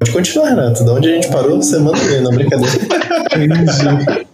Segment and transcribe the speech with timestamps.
[0.00, 0.82] Pode continuar, Renato.
[0.82, 2.72] Da onde a gente parou, você manda ver, não brincadeira.
[3.36, 4.24] Entendi.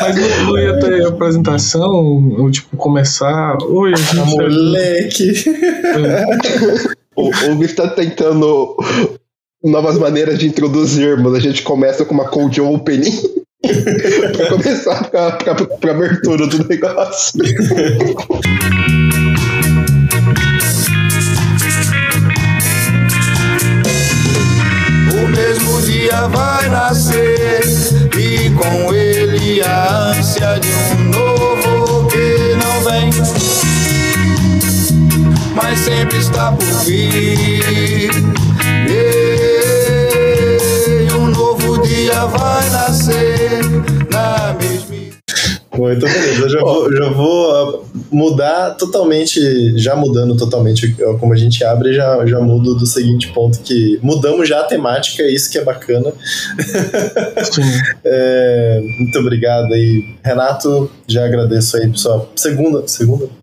[0.00, 1.90] Mas não, não ia ter apresentação,
[2.38, 3.58] ou tipo, começar.
[3.62, 4.20] Oi, gente.
[4.20, 5.44] Ah, moleque!
[7.16, 8.76] O, o Gui tá tentando
[9.62, 13.20] novas maneiras de introduzir, mas a gente começa com uma cold opening
[14.32, 17.40] pra começar pra, pra, pra abertura do negócio.
[26.02, 27.62] Dia vai nascer
[28.18, 33.08] e com ele a ânsia de um novo que não vem,
[35.54, 38.10] mas sempre está por vir.
[38.88, 39.12] E
[41.12, 44.01] um novo dia vai nascer.
[45.74, 51.36] Bom, então beleza, eu já vou, já vou mudar totalmente, já mudando totalmente como a
[51.36, 55.56] gente abre, já, já mudo do seguinte ponto que mudamos já a temática, isso que
[55.56, 56.12] é bacana.
[58.04, 62.30] é, muito obrigado aí, Renato, já agradeço aí pessoal.
[62.36, 63.41] Segunda, segunda?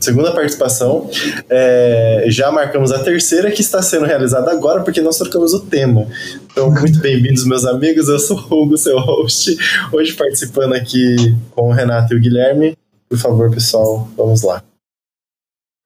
[0.00, 1.10] Segunda participação,
[1.50, 6.06] é, já marcamos a terceira que está sendo realizada agora porque nós trocamos o tema.
[6.44, 8.08] Então, muito bem-vindos, meus amigos.
[8.08, 9.56] Eu sou o Hugo, seu host.
[9.92, 12.78] Hoje participando aqui com o Renato e o Guilherme.
[13.08, 14.62] Por favor, pessoal, vamos lá.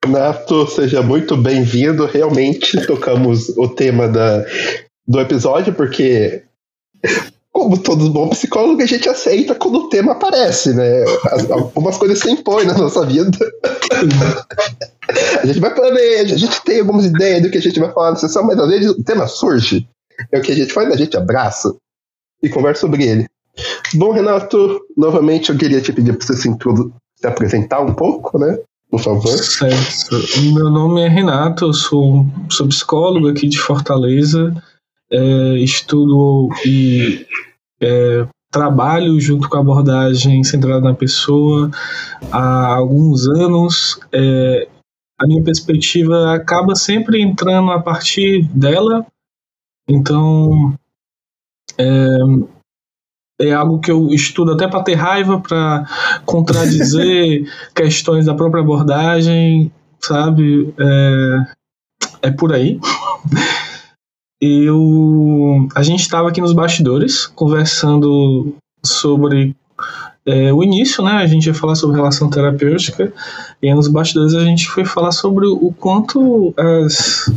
[0.05, 2.05] Renato, seja muito bem-vindo.
[2.05, 4.45] Realmente tocamos o tema da,
[5.07, 6.43] do episódio, porque,
[7.57, 11.03] como todo bom psicólogo, a gente aceita quando o tema aparece, né?
[11.31, 13.31] As- Algumas coisas se impõem na nossa vida.
[15.41, 18.11] A gente vai planejar, a gente tem algumas ideias do que a gente vai falar
[18.11, 19.87] na sessão, mas às vezes o tema surge.
[20.31, 21.75] É o que a gente faz, a gente abraça
[22.43, 23.25] e conversa sobre ele.
[23.95, 26.43] Bom, Renato, novamente eu queria te pedir para você se,
[27.15, 28.55] se apresentar um pouco, né?
[28.91, 29.35] Por favor.
[29.35, 30.15] Certo.
[30.53, 34.53] Meu nome é Renato, eu sou, sou psicólogo aqui de Fortaleza,
[35.11, 37.25] é, estudo e
[37.81, 41.69] é, trabalho junto com a abordagem centrada na pessoa
[42.31, 43.99] há alguns anos.
[44.11, 44.67] É,
[45.19, 49.05] a minha perspectiva acaba sempre entrando a partir dela,
[49.87, 50.75] então
[51.77, 52.17] é,
[53.41, 55.85] é algo que eu estudo até para ter raiva, para
[56.25, 60.73] contradizer questões da própria abordagem, sabe?
[60.79, 62.79] É, é por aí.
[64.41, 68.55] Eu, a gente estava aqui nos bastidores conversando
[68.85, 69.55] sobre
[70.25, 71.13] é, o início, né?
[71.13, 73.11] A gente ia falar sobre relação terapêutica
[73.61, 77.31] e nos bastidores a gente foi falar sobre o quanto as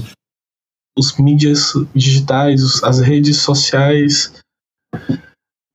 [0.99, 4.33] os mídias digitais, as redes sociais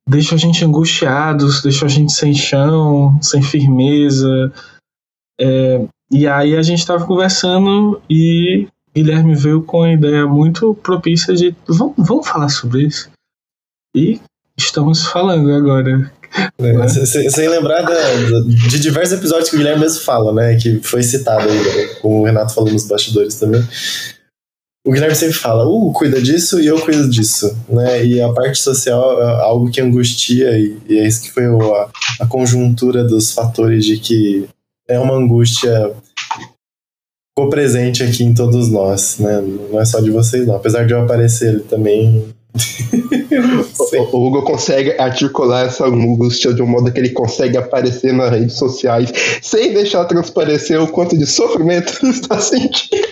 [0.08, 4.54] deixam a gente angustiados, deixam a gente sem chão, sem firmeza.
[5.40, 11.34] É, e aí a gente estava conversando e Guilherme veio com a ideia muito propícia
[11.36, 13.10] de vamos, vamos falar sobre isso.
[13.96, 14.20] E
[14.58, 16.12] estamos falando agora.
[16.58, 20.34] É, se- se- sem lembrar da- da- de diversos episódios que o Guilherme mesmo fala,
[20.34, 20.56] né?
[20.58, 23.62] Que foi citado né, como o Renato falou nos bastidores também.
[24.86, 28.06] O Guilherme sempre fala, uh, cuida disso e eu cuido disso, né?
[28.06, 31.74] E a parte social é algo que angustia e, e é isso que foi o-
[31.74, 31.90] a,
[32.20, 34.46] a conjuntura dos fatores de que
[34.88, 35.92] é uma angústia
[37.38, 39.44] ficou presente aqui em todos nós, né?
[39.70, 40.56] Não é só de vocês, não.
[40.56, 42.26] Apesar de eu aparecer ele também.
[44.14, 48.56] O, Hugo consegue articular essa angústia de um modo que ele consegue aparecer nas redes
[48.56, 53.06] sociais sem deixar transparecer o quanto de sofrimento ele está sentindo.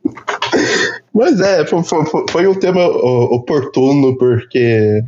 [1.14, 5.02] Mas é, foi, foi- foi um tema oportuno, porque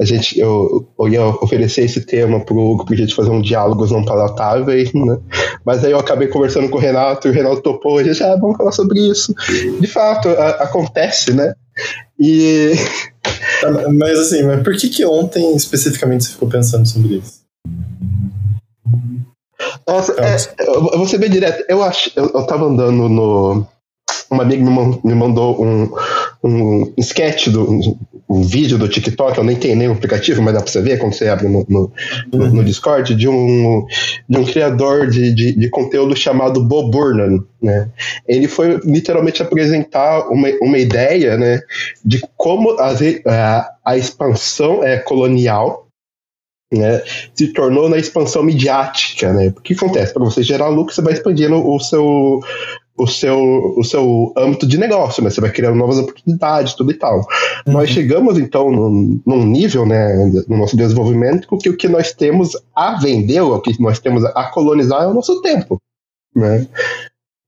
[0.00, 3.90] a gente, eu, eu ia oferecer esse tema pro Hugo pra gente fazer um diálogos
[3.90, 5.18] não palatáveis, né?
[5.64, 8.22] Mas aí eu acabei conversando com o Renato e o Renato topou, e a gente,
[8.24, 9.34] ah, vamos falar sobre isso.
[9.80, 11.54] De fato, a- acontece, né?
[12.18, 12.72] E
[13.94, 17.42] Mas assim, mas por que que ontem especificamente você ficou pensando sobre isso?
[19.86, 20.30] Nossa, Calma.
[20.30, 20.36] é,
[20.66, 21.64] eu eu vou ser bem direto.
[21.68, 23.66] Eu acho, eu, eu tava andando no.
[24.30, 24.64] Uma amiga
[25.04, 25.88] me mandou um,
[26.42, 27.96] um sketch do
[28.32, 30.98] um, vídeo do TikTok, eu nem tenho nem o aplicativo, mas dá pra você ver
[30.98, 31.92] quando você abre no, no,
[32.32, 33.84] no- Discord, de um,
[34.28, 37.88] de um criador de, de, de conteúdo chamado Bob Burnham, né?
[38.26, 41.60] Ele foi literalmente apresentar uma, uma ideia, né,
[42.04, 45.86] de como re- a, a expansão é, colonial
[46.72, 47.02] né,
[47.34, 49.48] se tornou na expansão midiática, né?
[49.48, 50.14] O que acontece?
[50.14, 52.40] Para você gerar lucro, você vai expandindo o seu,
[52.96, 55.30] o seu, o seu âmbito de negócio, né?
[55.30, 57.26] Você vai criando novas oportunidades, tudo e tal.
[57.66, 60.14] Nós chegamos, então, num, num nível, né,
[60.46, 64.44] no nosso desenvolvimento, que o que nós temos a vender, o que nós temos a
[64.50, 65.80] colonizar é o nosso tempo,
[66.36, 66.66] né?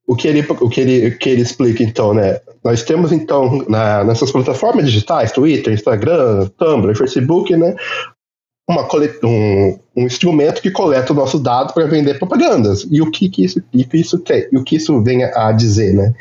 [0.07, 2.41] o que ele, o que ele, o que ele explica, então, né?
[2.63, 7.75] Nós temos, então, na, nessas plataformas digitais, Twitter, Instagram, Tumblr, Facebook, né?
[8.69, 8.89] Uma,
[9.25, 12.87] um, um instrumento que coleta o nosso dado para vender propagandas.
[12.91, 15.53] E o que, que isso, e que isso quer, e o que isso vem a
[15.53, 16.15] dizer, né?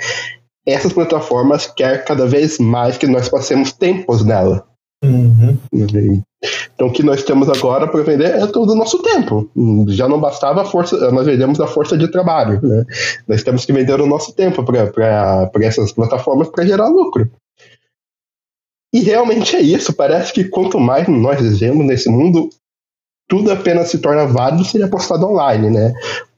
[0.66, 4.66] Essas plataformas querem cada vez mais que nós passemos tempos nela.
[5.04, 5.57] Uhum.
[6.74, 9.50] Então, o que nós temos agora para vender é todo o nosso tempo.
[9.89, 12.60] Já não bastava a força, nós vendemos a força de trabalho.
[12.62, 12.86] Né?
[13.28, 17.30] Nós temos que vender o nosso tempo para essas plataformas para gerar lucro.
[18.94, 19.92] E realmente é isso.
[19.94, 22.50] Parece que quanto mais nós vivemos nesse mundo,
[23.28, 25.69] tudo apenas se torna válido se é postado online.
[25.72, 25.94] Né?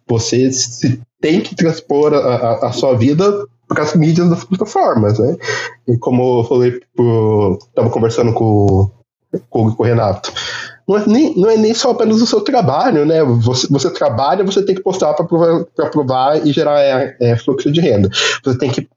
[0.08, 5.18] Você se, tem que transpor a, a, a sua vida para as mídias das plataformas,
[5.18, 5.36] né?
[5.88, 6.80] E como eu falei,
[7.68, 8.92] estava conversando com,
[9.50, 10.32] com, com o Renato,
[10.88, 13.24] não é, nem, não é nem só apenas o seu trabalho, né?
[13.24, 17.72] Você, você trabalha, você tem que postar para provar, provar e gerar é, é, fluxo
[17.72, 18.10] de renda.
[18.44, 18.88] Você tem que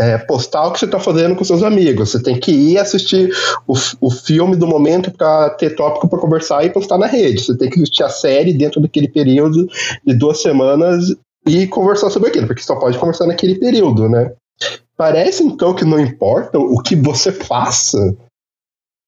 [0.00, 2.10] é, postar o que você está fazendo com seus amigos.
[2.10, 3.34] Você tem que ir assistir
[3.66, 7.42] o, o filme do momento para ter tópico para conversar e postar na rede.
[7.42, 9.66] Você tem que assistir a série dentro daquele período
[10.06, 11.14] de duas semanas
[11.46, 14.32] e conversar sobre aquilo, porque só pode conversar naquele período, né?
[14.96, 17.98] Parece então que não importa o que você faça,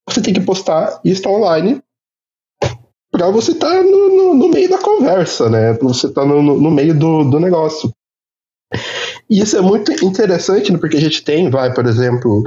[0.09, 1.83] você tem que postar estar online
[3.11, 5.73] para você estar tá no, no, no, meio da conversa, né?
[5.75, 7.93] Para você estar tá no, no, meio do, do negócio.
[9.29, 10.79] E isso é muito interessante, né?
[10.79, 12.43] porque a gente tem, vai, por exemplo,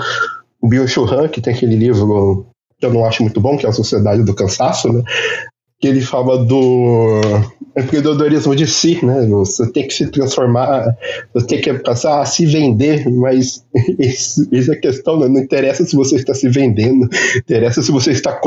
[0.61, 2.45] o Bill Churran, que tem aquele livro
[2.79, 5.01] que eu não acho muito bom, que é a Sociedade do Cansaço, né?
[5.79, 7.21] Que ele fala do
[7.77, 9.25] empreendedorismo de si, né?
[9.27, 10.97] Você tem que se transformar,
[11.33, 13.63] você tem que passar a se vender, mas
[13.99, 15.27] isso, é questão, né?
[15.27, 18.39] não interessa se você está se vendendo, interessa se você está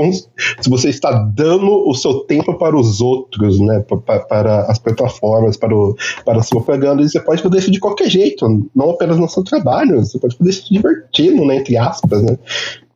[0.61, 3.85] se você está dando o seu tempo para os outros, né?
[4.05, 5.95] Para, para as plataformas, para, o,
[6.25, 9.45] para as propagandas, e você pode fazer isso de qualquer jeito, não apenas no seu
[9.45, 11.57] trabalho, você pode fazer isso divertindo, né?
[11.57, 12.37] Entre aspas, né?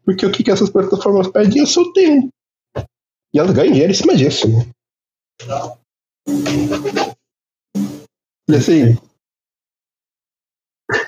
[0.05, 2.29] Porque o que, que essas plataformas pedem é o seu tempo.
[3.33, 4.67] E elas ganham dinheiro em cima disso, né?
[8.49, 8.97] E assim.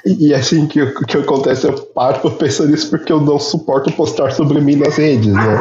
[0.04, 4.60] E assim que, que acontece, eu paro pensando nisso porque eu não suporto postar sobre
[4.60, 5.58] mim nas redes, né?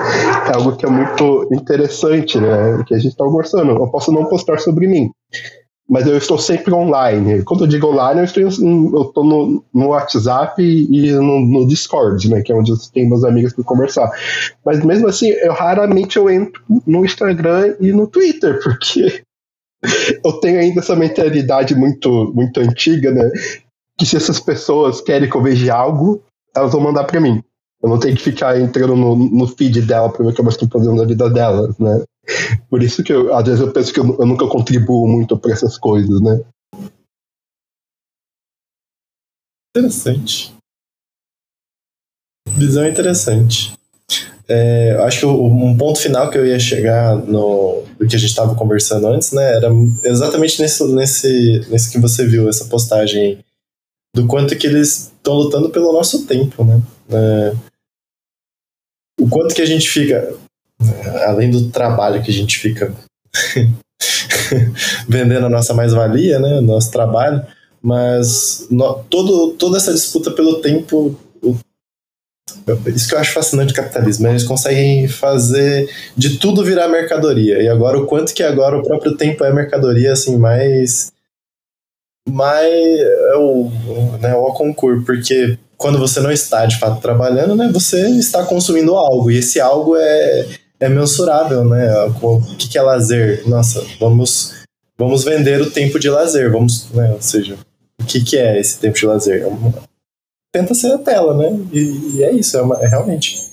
[0.50, 2.84] É algo que é muito interessante, né?
[2.88, 3.72] Que a gente está conversando.
[3.72, 5.10] Eu posso não postar sobre mim,
[5.90, 7.44] mas eu estou sempre online.
[7.44, 12.42] Quando eu digo online, eu estou, eu no, no WhatsApp e no, no, Discord, né?
[12.42, 14.10] Que é onde eu tenho meus amigos para conversar.
[14.66, 19.25] Mas mesmo assim, eu raramente eu entro no Instagram e no Twitter, porque
[20.24, 23.30] eu tenho ainda essa mentalidade muito, muito antiga, né?
[23.98, 26.24] Que se essas pessoas querem que eu veja algo,
[26.56, 27.44] elas vão mandar para mim.
[27.82, 30.56] Eu não tenho que ficar entrando no, no feed dela para ver o que elas
[30.56, 32.04] estão fazendo na vida delas, né?
[32.70, 35.52] Por isso que eu, às vezes eu penso que eu, eu nunca contribuo muito para
[35.52, 36.44] essas coisas, né?
[39.76, 40.56] Interessante.
[42.58, 43.74] Visão interessante.
[44.48, 48.30] É, acho que um ponto final que eu ia chegar no do que a gente
[48.30, 49.70] estava conversando antes, né, era
[50.04, 53.40] exatamente nesse, nesse, nesse que você viu, essa postagem
[54.14, 56.82] do quanto que eles estão lutando pelo nosso tempo, né?
[57.10, 57.54] É,
[59.20, 60.34] o quanto que a gente fica,
[61.26, 62.94] além do trabalho que a gente fica
[65.08, 67.46] vendendo a nossa mais-valia, né, nosso trabalho,
[67.82, 71.18] mas no, todo, toda essa disputa pelo tempo
[72.88, 77.62] isso que eu acho fascinante do capitalismo, eles conseguem fazer de tudo virar mercadoria.
[77.62, 81.14] E agora o quanto que agora o próprio tempo é mercadoria assim mais
[82.28, 83.70] mais é o,
[84.20, 88.96] né, o concurso, porque quando você não está de fato trabalhando, né, você está consumindo
[88.96, 90.48] algo e esse algo é
[90.80, 91.90] é mensurável, né?
[92.22, 93.48] O que, que é lazer?
[93.48, 94.54] Nossa, vamos
[94.98, 97.58] vamos vender o tempo de lazer, vamos, né, ou seja,
[98.02, 99.42] o que, que é esse tempo de lazer?
[99.42, 99.46] É
[100.56, 101.60] tenta ser a tela, né?
[101.74, 103.44] E, e é isso, é, uma, é, realmente.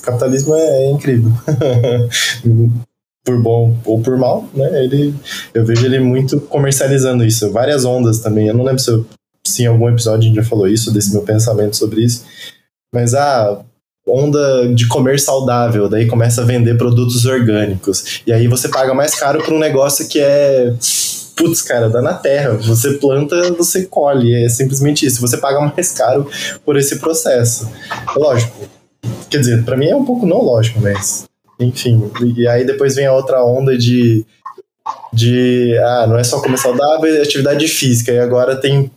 [0.00, 1.30] O capitalismo é, é incrível.
[3.22, 4.82] por bom ou por mal, né?
[4.82, 5.14] Ele,
[5.52, 7.52] eu vejo ele muito comercializando isso.
[7.52, 8.48] Várias ondas também.
[8.48, 9.04] Eu não lembro se, eu,
[9.46, 12.24] se em algum episódio a gente já falou isso, desse meu pensamento sobre isso.
[12.94, 13.60] Mas a ah,
[14.06, 18.22] onda de comer saudável, daí começa a vender produtos orgânicos.
[18.26, 20.72] E aí você paga mais caro por um negócio que é
[21.38, 22.54] putz, cara, dá na terra.
[22.54, 24.44] Você planta, você colhe.
[24.44, 25.20] É simplesmente isso.
[25.20, 26.28] Você paga mais caro
[26.64, 27.70] por esse processo.
[28.16, 28.68] Lógico.
[29.30, 31.26] Quer dizer, para mim é um pouco não lógico, mas.
[31.58, 32.10] Enfim.
[32.36, 34.26] E aí depois vem a outra onda de.
[35.12, 35.78] De.
[35.78, 38.12] Ah, não é só comer saudável, é atividade física.
[38.12, 38.90] E agora tem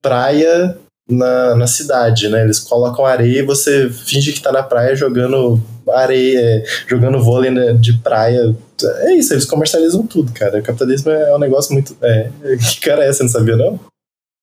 [0.00, 0.76] praia
[1.08, 2.44] na, na cidade, né?
[2.44, 5.60] Eles colocam areia e você finge que tá na praia jogando
[5.92, 8.54] areia, é, jogando vôlei né, de praia.
[9.00, 10.58] É isso, eles comercializam tudo, cara.
[10.58, 11.96] O capitalismo é um negócio muito.
[12.02, 13.22] É, que cara é essa?
[13.22, 13.80] Não sabia, não?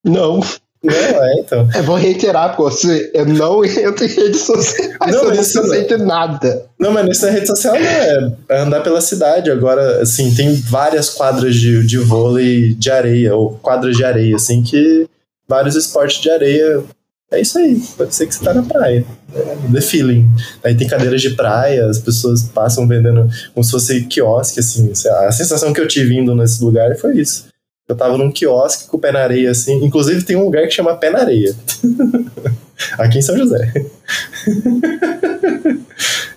[0.05, 0.39] Não.
[0.83, 1.67] Não, é, então.
[1.75, 5.61] Eu vou reiterar, pô, você, eu não entro em redes sociais, Não, eu não isso
[5.61, 5.87] não.
[5.87, 6.65] de nada.
[6.79, 9.49] Não, mas nessa rede social não é, é andar pela cidade.
[9.49, 14.61] Agora, assim, tem várias quadras de, de vôlei de areia, ou quadras de areia, assim,
[14.61, 15.07] que
[15.47, 16.83] vários esportes de areia.
[17.29, 19.05] É isso aí, pode ser que você tá na praia.
[19.33, 20.29] É, the feeling.
[20.63, 24.91] Aí tem cadeiras de praia, as pessoas passam vendendo como se fosse quiosque, assim.
[25.25, 27.47] A sensação que eu tive indo nesse lugar foi isso.
[27.87, 29.83] Eu tava num quiosque com o pé na areia, assim.
[29.83, 31.55] Inclusive tem um lugar que chama Pé na Areia.
[32.99, 33.63] Aqui em São José.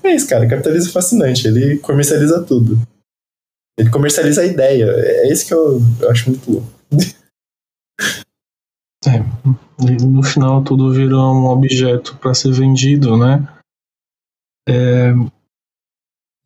[0.05, 0.49] é isso, cara.
[0.49, 1.49] Capitalismo é fascinante.
[1.49, 2.81] Ele comercializa tudo.
[3.77, 4.93] Ele comercializa a ideia.
[4.97, 6.69] É isso que eu, eu acho muito louco.
[9.83, 13.47] E no final tudo vira um objeto para ser vendido, né?
[14.69, 15.13] É,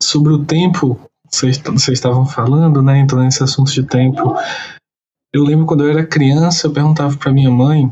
[0.01, 0.99] sobre o tempo,
[1.29, 2.99] vocês vocês estavam falando, né?
[2.99, 4.35] Entrando nesse assunto de tempo.
[5.33, 7.91] Eu lembro quando eu era criança, eu perguntava para minha mãe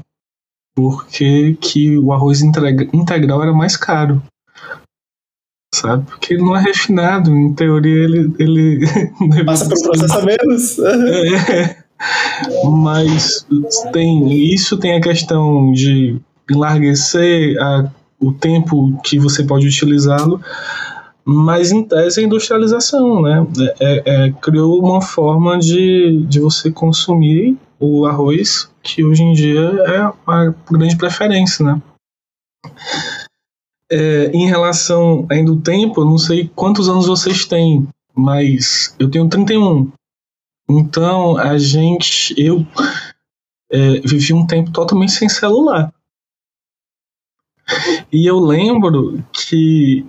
[0.76, 4.24] por que, que o arroz integra- integral era mais caro.
[5.76, 6.06] Sabe?
[6.06, 7.32] Porque ele não é refinado.
[7.32, 8.34] Em teoria, ele.
[8.40, 8.80] ele
[9.46, 10.80] Passa um processo a menos.
[10.80, 11.83] É,
[12.66, 13.46] mas
[13.92, 16.20] tem isso tem a questão de
[16.50, 20.40] enlarguecer a- o tempo que você pode utilizá-lo,
[21.26, 23.46] mas em tese é industrialização, né?
[23.80, 29.62] É, é- criou uma forma de, de você consumir o arroz que hoje em dia
[29.62, 31.82] é a grande preferência, né?
[33.92, 39.10] É, em relação ainda ao tempo, eu não sei quantos anos vocês têm, mas eu
[39.10, 39.92] tenho 31.
[40.70, 42.34] Então, a gente.
[42.38, 42.66] Eu
[43.72, 45.92] é, vivi um tempo totalmente sem celular.
[48.12, 50.06] E eu lembro que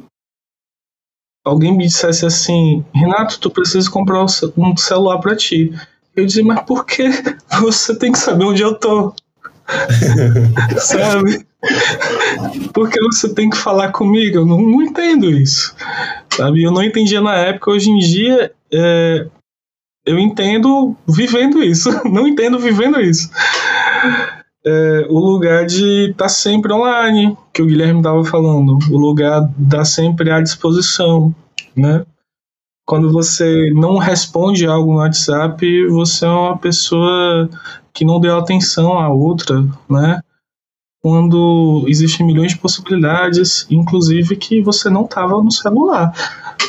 [1.44, 5.72] alguém me dissesse assim: Renato, tu precisa comprar um ce- celular pra ti.
[6.16, 7.04] Eu dizia, mas por que
[7.60, 9.14] você tem que saber onde eu tô?
[10.78, 11.46] Sabe?
[12.72, 14.36] Porque você tem que falar comigo?
[14.38, 15.74] Eu não, não entendo isso.
[16.32, 16.62] Sabe?
[16.62, 18.52] Eu não entendia na época, hoje em dia.
[18.72, 19.26] é,
[20.04, 23.30] eu entendo vivendo isso, não entendo vivendo isso.
[24.66, 29.84] É, o lugar de estar sempre online, que o Guilherme estava falando, o lugar da
[29.84, 31.34] sempre à disposição,
[31.76, 32.04] né?
[32.86, 37.48] Quando você não responde algo no WhatsApp, você é uma pessoa
[37.94, 40.20] que não deu atenção à outra, né?
[41.02, 46.12] Quando existem milhões de possibilidades, inclusive que você não estava no celular.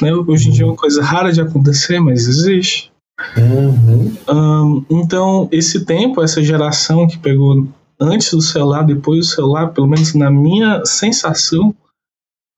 [0.02, 0.14] Né?
[0.14, 2.92] Hoje em dia é uma coisa rara de acontecer, mas existe.
[3.38, 4.16] Uhum.
[4.28, 7.68] Ahn, então, esse tempo, essa geração que pegou
[8.00, 11.74] antes do celular, depois do celular, pelo menos na minha sensação,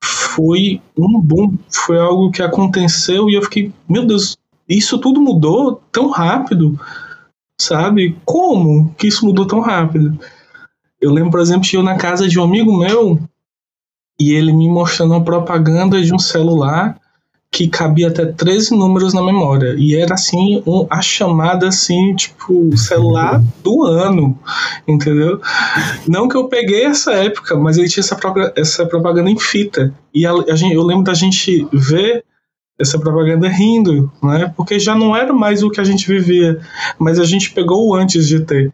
[0.04, 1.58] foi um boom.
[1.70, 6.80] Foi algo que aconteceu e eu fiquei, meu Deus, isso tudo mudou tão rápido,
[7.60, 8.18] sabe?
[8.26, 10.18] Como que isso mudou tão rápido?
[11.00, 13.20] Eu lembro, por exemplo, de eu na casa de um amigo meu
[14.20, 17.00] e ele me mostrando uma propaganda de um celular
[17.58, 19.74] que cabia até 13 números na memória.
[19.80, 24.38] E era assim, um- a chamada assim, tipo, celular do ano,
[24.88, 25.42] entendeu?
[26.08, 28.16] Não que eu peguei essa época, mas ele tinha essa,
[28.56, 29.92] essa propaganda em fita.
[30.14, 32.24] E a, a gente, eu lembro da gente ver
[32.80, 34.54] essa propaganda rindo, né?
[34.56, 36.62] Porque já não era mais o que a gente vivia,
[37.00, 38.72] mas a gente pegou antes de ter.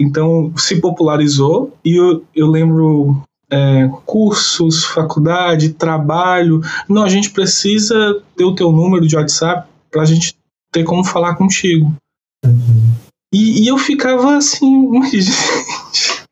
[0.00, 6.60] Então se popularizou e eu, eu lembro é, cursos, faculdade, trabalho.
[6.88, 10.34] Não, a gente precisa ter o teu número de WhatsApp para a gente
[10.72, 11.94] ter como falar contigo.
[13.32, 16.24] E, e eu ficava assim, mas, gente,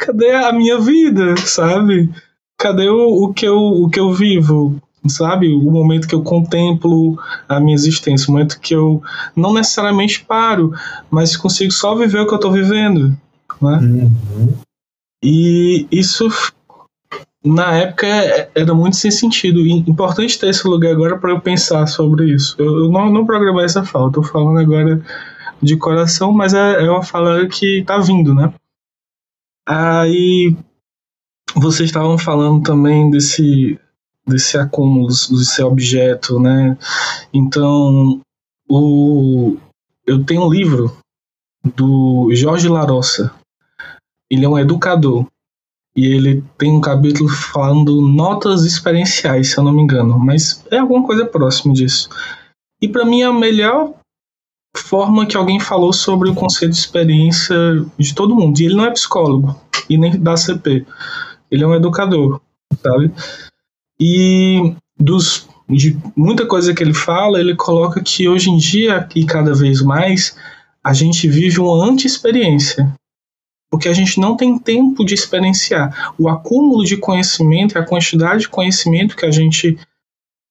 [0.00, 2.10] cadê a minha vida, sabe?
[2.58, 5.54] Cadê o, o, que eu, o que eu vivo, sabe?
[5.54, 7.18] O momento que eu contemplo
[7.48, 9.02] a minha existência, o momento que eu
[9.34, 10.72] não necessariamente paro,
[11.10, 13.16] mas consigo só viver o que eu tô vivendo,
[13.60, 13.78] né?
[13.78, 14.54] Uhum.
[15.28, 16.28] E isso,
[17.44, 18.06] na época,
[18.54, 19.66] era muito sem sentido.
[19.66, 22.54] E importante ter esse lugar agora para eu pensar sobre isso.
[22.60, 25.02] Eu, não, não programei essa fala, tô falando agora
[25.60, 28.54] de coração, mas é, é uma fala que tá vindo, né?
[29.68, 30.54] Aí
[31.56, 33.80] vocês estavam falando também desse
[34.24, 36.78] desse acúmulo, desse objeto, né?
[37.34, 38.20] Então,
[38.68, 39.56] o
[40.06, 40.96] eu tenho um livro
[41.74, 43.34] do Jorge Larossa,
[44.30, 45.26] ele é um educador.
[45.94, 50.18] E ele tem um capítulo falando notas experienciais, se eu não me engano.
[50.18, 52.10] Mas é alguma coisa próximo disso.
[52.80, 53.94] E para mim a melhor
[54.76, 57.56] forma que alguém falou sobre o conceito de experiência
[57.98, 58.60] de todo mundo.
[58.60, 60.86] E ele não é psicólogo e nem da CP.
[61.50, 62.40] Ele é um educador,
[62.82, 63.10] sabe?
[63.98, 69.24] E dos de muita coisa que ele fala, ele coloca que hoje em dia e
[69.24, 70.36] cada vez mais
[70.82, 72.94] a gente vive uma anti-experiência.
[73.70, 76.14] Porque a gente não tem tempo de experienciar.
[76.18, 79.78] O acúmulo de conhecimento, a quantidade de conhecimento que a gente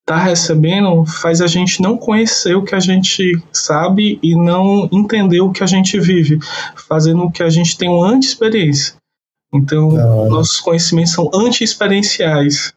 [0.02, 5.42] está recebendo, faz a gente não conhecer o que a gente sabe e não entender
[5.42, 6.38] o que a gente vive,
[6.88, 8.96] fazendo com que a gente tenha uma anti-experiência.
[9.54, 9.92] Então,
[10.30, 12.76] nossos conhecimentos são anti-experienciais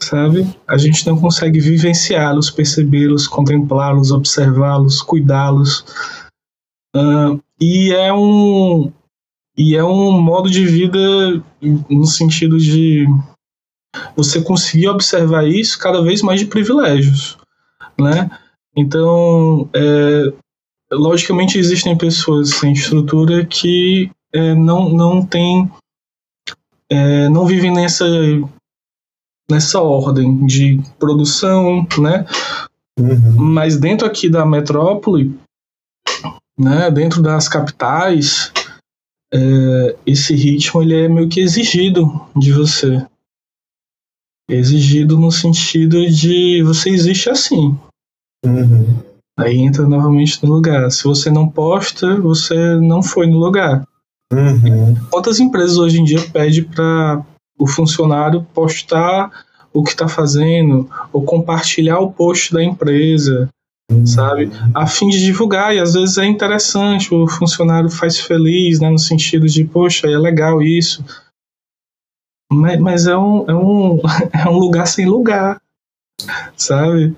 [0.00, 0.46] sabe?
[0.66, 5.84] A gente não consegue vivenciá-los, percebê-los, contemplá-los, observá-los, cuidá-los.
[6.94, 8.92] Uh, e é um
[9.58, 10.98] e é um modo de vida
[11.90, 13.06] no sentido de
[14.14, 17.36] você conseguir observar isso cada vez mais de privilégios,
[17.98, 18.30] né?
[18.76, 20.32] Então, é,
[20.92, 25.68] logicamente existem pessoas sem estrutura que é, não não tem
[26.88, 28.06] é, não vivem nessa
[29.50, 32.24] nessa ordem de produção, né?
[32.96, 33.34] Uhum.
[33.36, 35.36] Mas dentro aqui da metrópole,
[36.56, 38.52] né, dentro das capitais,
[39.32, 43.04] é, esse ritmo ele é meio que exigido de você.
[44.50, 47.78] exigido no sentido de você existe assim.
[48.44, 49.02] Uhum.
[49.38, 50.90] Aí entra novamente no lugar.
[50.90, 53.86] Se você não posta, você não foi no lugar.
[54.32, 54.94] Uhum.
[55.10, 57.24] Quantas empresas hoje em dia pedem para
[57.58, 59.30] o funcionário postar
[59.72, 63.48] o que está fazendo ou compartilhar o post da empresa.
[64.04, 64.50] Sabe?
[64.74, 68.98] A fim de divulgar, e às vezes é interessante, o funcionário faz feliz, né, no
[68.98, 71.04] sentido de, poxa, é legal isso.
[72.50, 74.00] Mas, mas é, um, é, um,
[74.32, 75.60] é um lugar sem lugar,
[76.56, 77.16] sabe?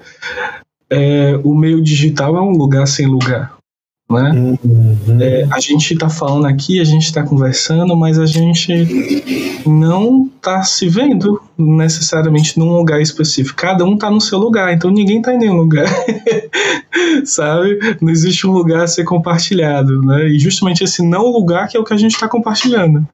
[0.89, 3.60] É, o meio digital é um lugar sem lugar.
[4.11, 4.33] Né?
[4.33, 5.21] Uhum.
[5.21, 10.65] É, a gente está falando aqui, a gente está conversando, mas a gente não está
[10.65, 13.57] se vendo necessariamente num lugar específico.
[13.57, 15.87] Cada um está no seu lugar, então ninguém está em nenhum lugar,
[17.25, 17.79] sabe?
[18.01, 20.27] Não existe um lugar a ser compartilhado, né?
[20.27, 23.07] E justamente esse não lugar que é o que a gente está compartilhando.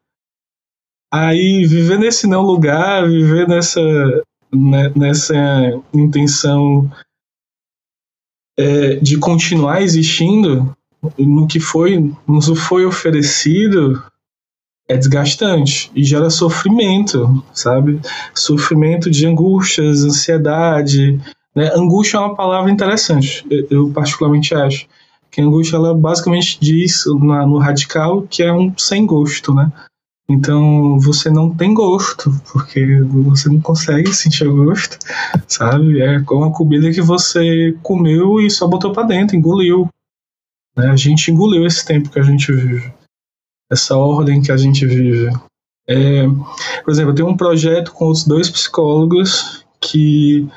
[1.12, 3.80] Aí viver nesse não lugar, viver nessa
[4.52, 5.34] né, nessa
[5.92, 6.90] intenção
[8.58, 10.75] é, de continuar existindo,
[11.18, 14.02] no que foi, nos foi oferecido
[14.88, 18.00] é desgastante e gera sofrimento, sabe?
[18.34, 21.20] Sofrimento de angústias, ansiedade.
[21.54, 21.70] Né?
[21.74, 24.86] Angústia é uma palavra interessante, eu particularmente acho.
[25.30, 29.70] Que angústia, ela basicamente diz na, no radical que é um sem gosto, né?
[30.28, 34.98] Então você não tem gosto, porque você não consegue sentir gosto,
[35.46, 36.00] sabe?
[36.00, 39.88] É uma comida que você comeu e só botou para dentro, engoliu.
[40.76, 40.88] Né?
[40.88, 42.92] A gente engoliu esse tempo que a gente vive,
[43.70, 45.28] essa ordem que a gente vive.
[45.88, 46.24] É,
[46.84, 50.48] por exemplo, eu tenho um projeto com outros dois psicólogos que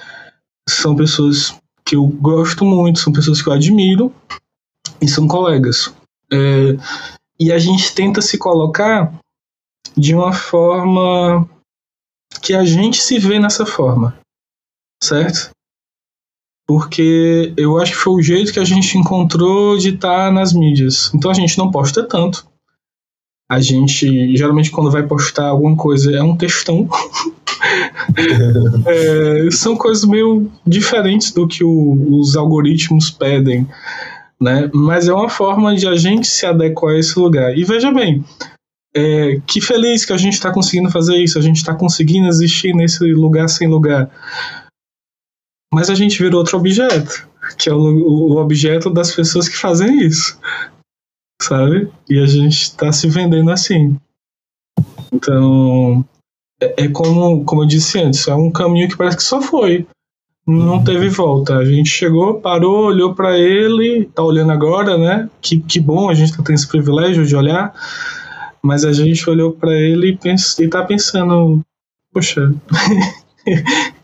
[0.67, 1.55] são pessoas
[1.85, 4.13] que eu gosto muito, são pessoas que eu admiro
[5.01, 5.93] e são colegas.
[6.31, 6.75] É,
[7.39, 9.13] e a gente tenta se colocar
[9.97, 11.49] de uma forma
[12.41, 14.19] que a gente se vê nessa forma,
[15.01, 15.51] certo?
[16.69, 20.53] Porque eu acho que foi o jeito que a gente encontrou de estar tá nas
[20.53, 21.11] mídias.
[21.15, 22.45] Então a gente não posta tanto.
[23.49, 26.87] A gente, geralmente, quando vai postar alguma coisa, é um textão.
[28.85, 33.67] é, são coisas meio diferentes do que o, os algoritmos pedem,
[34.39, 34.69] né?
[34.71, 37.57] Mas é uma forma de a gente se adequar a esse lugar.
[37.57, 38.23] E veja bem,
[38.95, 42.75] é, que feliz que a gente está conseguindo fazer isso, a gente está conseguindo existir
[42.75, 44.07] nesse lugar sem lugar.
[45.73, 47.27] Mas a gente virou outro objeto,
[47.57, 50.39] que é o, o objeto das pessoas que fazem isso,
[51.41, 51.91] sabe?
[52.09, 53.95] E a gente está se vendendo assim.
[55.11, 56.05] Então,
[56.61, 59.87] é, é, como, como eu disse antes, é um caminho que parece que só foi.
[60.45, 61.57] Não teve volta.
[61.57, 65.29] A gente chegou, parou, olhou para ele, tá olhando agora, né?
[65.39, 67.73] Que, que bom a gente tá tendo esse privilégio de olhar.
[68.61, 71.61] Mas a gente olhou para ele e, pens e tá pensando,
[72.11, 72.51] poxa,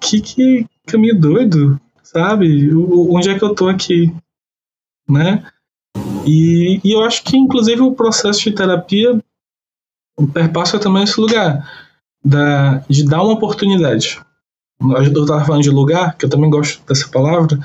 [0.00, 2.74] que, que, caminho doido, sabe?
[2.74, 4.12] Onde é que eu tô aqui,
[5.08, 5.44] né?
[6.26, 9.18] E, e eu acho que, inclusive, o processo de terapia
[10.32, 11.68] perpassa também esse lugar
[12.24, 14.20] da, de dar uma oportunidade.
[14.80, 17.58] Eu estava falando de lugar, que eu também gosto dessa palavra,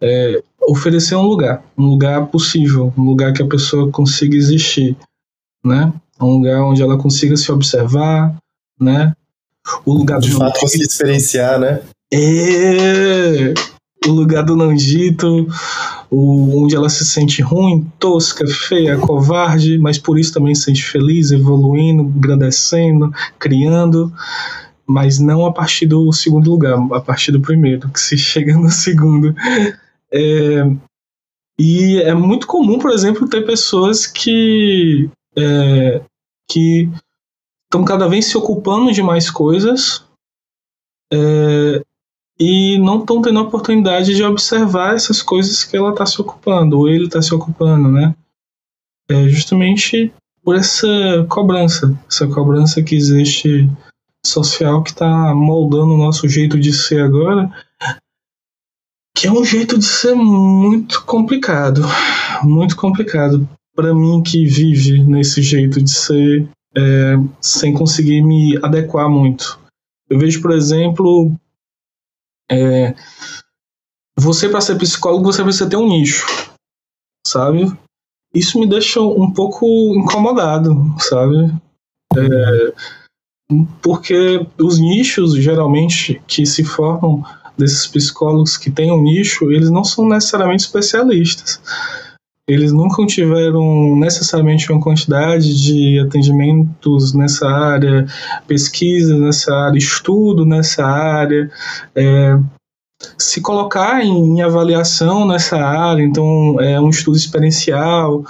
[0.00, 4.96] é, oferecer um lugar, um lugar possível, um lugar que a pessoa consiga existir,
[5.64, 5.92] né?
[6.20, 8.36] Um lugar onde ela consiga se observar,
[8.78, 9.14] né?
[9.84, 11.82] O lugar de fato conseguir experienciar, né?
[12.12, 13.54] É
[14.06, 15.46] o lugar do Nandito,
[16.10, 21.30] onde ela se sente ruim, tosca, feia, covarde, mas por isso também se sente feliz,
[21.30, 24.12] evoluindo, agradecendo, criando,
[24.86, 28.70] mas não a partir do segundo lugar, a partir do primeiro, que se chega no
[28.70, 29.34] segundo.
[30.12, 30.66] É,
[31.58, 36.00] E é muito comum, por exemplo, ter pessoas que é,
[36.50, 36.90] que
[37.72, 40.04] estão cada vez se ocupando de mais coisas
[41.10, 41.82] é,
[42.38, 46.78] e não estão tendo a oportunidade de observar essas coisas que ela está se ocupando,
[46.78, 48.14] ou ele está se ocupando, né?
[49.08, 50.12] É justamente
[50.44, 50.86] por essa
[51.30, 53.70] cobrança, essa cobrança que existe
[54.24, 57.50] social que está moldando o nosso jeito de ser agora,
[59.16, 61.82] que é um jeito de ser muito complicado,
[62.42, 69.08] muito complicado para mim que vive nesse jeito de ser é, sem conseguir me adequar
[69.08, 69.60] muito.
[70.08, 71.34] Eu vejo, por exemplo,
[72.50, 72.94] é,
[74.18, 76.26] você para ser psicólogo você precisa ter um nicho,
[77.26, 77.72] sabe?
[78.34, 81.52] Isso me deixa um pouco incomodado, sabe?
[82.16, 82.74] É,
[83.82, 87.22] porque os nichos geralmente que se formam
[87.56, 91.60] desses psicólogos que têm um nicho, eles não são necessariamente especialistas.
[92.48, 98.06] Eles nunca tiveram necessariamente uma quantidade de atendimentos nessa área,
[98.46, 101.50] pesquisa nessa área, estudo nessa área,
[101.94, 102.36] é,
[103.16, 108.24] se colocar em, em, avaliação nessa área, então é um estudo experiencial.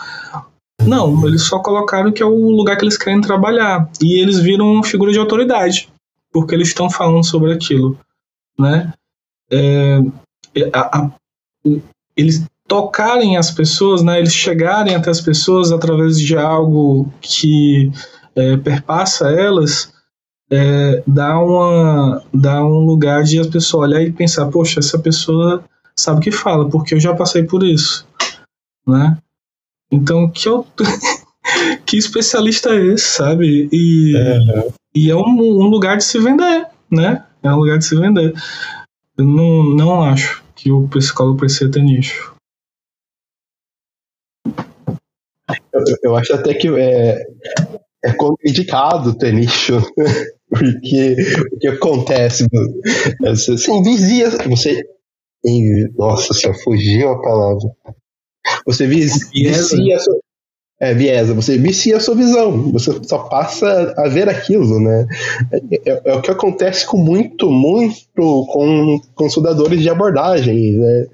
[0.82, 4.82] Não, eles só colocaram que é o lugar que eles querem trabalhar e eles viram
[4.82, 5.88] figura de autoridade
[6.32, 7.98] porque eles estão falando sobre aquilo,
[8.58, 8.92] né?
[9.50, 9.98] É,
[10.72, 11.10] a, a,
[12.16, 17.90] eles tocarem as pessoas, né, eles chegarem até as pessoas através de algo que
[18.34, 19.92] é, perpassa elas,
[20.50, 25.64] é, dá, uma, dá um lugar de as pessoas olhar e pensar, poxa, essa pessoa
[25.96, 28.06] sabe o que fala, porque eu já passei por isso,
[28.86, 29.18] né?
[29.90, 30.66] Então, que eu...
[31.84, 33.68] que especialista é esse, sabe?
[33.72, 34.72] E, uhum.
[34.94, 37.24] e é um, um lugar de se vender, né?
[37.42, 38.32] É um lugar de se vender.
[39.18, 42.31] Eu não, não acho que o psicólogo precisa ter nicho.
[45.72, 47.22] Eu, eu acho até que é,
[48.04, 49.80] é contraindicado ter nicho.
[50.48, 51.16] Porque
[51.50, 52.46] o que acontece?
[53.20, 54.28] Você, vizia.
[54.48, 54.82] Você.
[55.96, 57.70] Nossa senhora, fugiu a palavra.
[58.66, 59.96] Você viz, vicia,
[60.82, 65.06] é, viesa, você vicia a sua visão, você só passa a ver aquilo, né?
[65.52, 71.06] É, é, é o que acontece com muito, muito com, com estudadores de abordagem, né?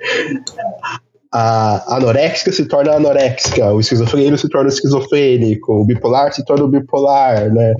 [1.32, 7.52] A anoréxica se torna anoréxica, o esquizofrênico se torna esquizofrênico, o bipolar se torna bipolar,
[7.52, 7.74] né?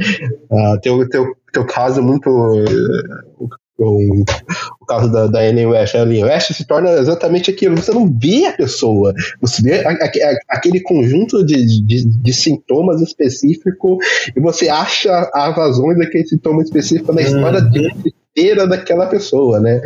[0.51, 2.29] Ah, tem, o, tem, tem o caso muito
[3.79, 4.25] o,
[4.81, 5.95] o caso da, da Ellen West.
[5.95, 7.77] A Ellen West se torna exatamente aquilo.
[7.77, 13.01] Você não vê a pessoa, você vê a, a, aquele conjunto de, de, de, sintomas
[13.01, 13.99] específico
[14.37, 18.03] e você acha as razões daquele sintoma específico na história uhum.
[18.39, 19.81] Inteira daquela pessoa, né?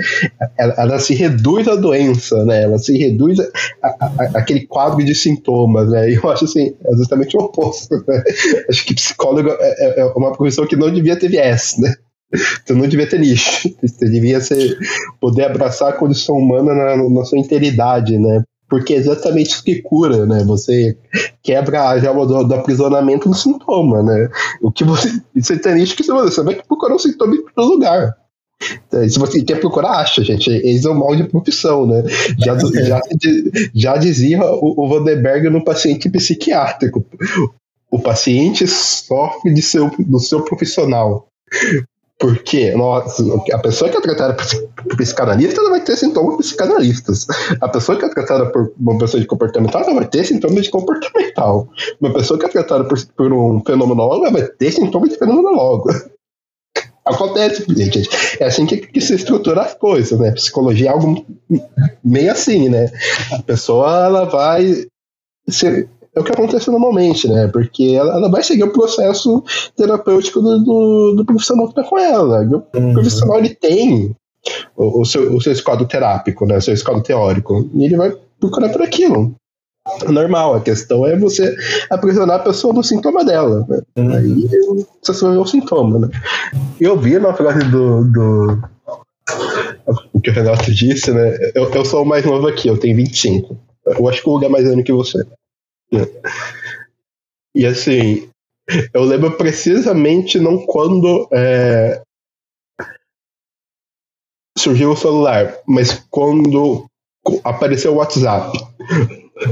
[0.58, 2.64] Ela, ela, se reduz à doença, né?
[2.64, 6.10] Ela se reduz a, a, aquele quadro de sintomas, né?
[6.10, 8.22] E eu acho assim, é justamente o oposto, né?
[8.68, 11.94] Acho que psicólogo é, é, é uma profissão que não devia ter viés, né?
[12.64, 13.74] Você não devia ter lixo.
[13.82, 14.78] Você devia ser,
[15.20, 18.42] poder abraçar a condição humana na, na sua integridade, né?
[18.68, 20.42] Porque é exatamente isso que cura, né?
[20.44, 20.96] Você
[21.42, 24.30] quebra a gema do, do aprisionamento do sintoma, né?
[24.62, 25.10] O que você.
[25.36, 28.16] Você tem lixo que você vai procurar um sintoma em todo lugar.
[28.86, 30.50] Então, se você quer procurar, acha, gente.
[30.50, 32.02] Eles é um mal de profissão, né?
[32.38, 33.00] Já, já,
[33.74, 37.04] já dizia o, o no paciente psiquiátrico.
[37.90, 41.28] O paciente sofre de seu, do seu profissional.
[42.22, 44.34] Porque nossa, a pessoa que é tratada
[44.76, 47.26] por psicanalista vai ter sintomas psicanalistas.
[47.60, 50.70] A pessoa que é tratada por uma pessoa de comportamental ela vai ter sintomas de
[50.70, 51.68] comportamental.
[52.00, 55.90] Uma pessoa que é tratada por, por um fenomenólogo vai ter sintomas de fenomenólogo.
[57.04, 58.08] Acontece, gente.
[58.38, 60.30] É assim que, que, se estrutura as coisas, né?
[60.32, 61.26] Psicologia é algo
[62.04, 62.90] meio assim, né?
[63.32, 64.86] A pessoa ela vai
[65.48, 67.48] ser é o que acontece normalmente, né?
[67.48, 69.42] Porque ela, ela vai seguir o processo
[69.76, 72.42] terapêutico do, do, do profissional que está com ela.
[72.42, 72.92] O uhum.
[72.92, 74.14] profissional ele tem
[74.76, 76.58] o, o, seu, o seu esquadro terápico, né?
[76.58, 77.68] O seu esquadro teórico.
[77.74, 79.34] E ele vai procurar por aquilo.
[80.08, 81.54] Normal, a questão é você
[81.90, 83.66] aprisionar a pessoa no sintoma dela.
[83.68, 83.82] Né?
[83.96, 84.14] Uhum.
[84.14, 84.48] Aí
[85.02, 86.08] você ver o sintoma, né?
[86.80, 88.62] Eu vi na frase do, do
[90.12, 91.36] o que o Renato disse, né?
[91.54, 93.56] Eu, eu sou o mais novo aqui, eu tenho 25.
[93.86, 95.18] Eu acho que o lugar é mais velho que você.
[97.54, 98.28] E assim,
[98.94, 102.02] eu lembro precisamente não quando é,
[104.56, 106.86] surgiu o celular, mas quando
[107.44, 108.58] apareceu o WhatsApp.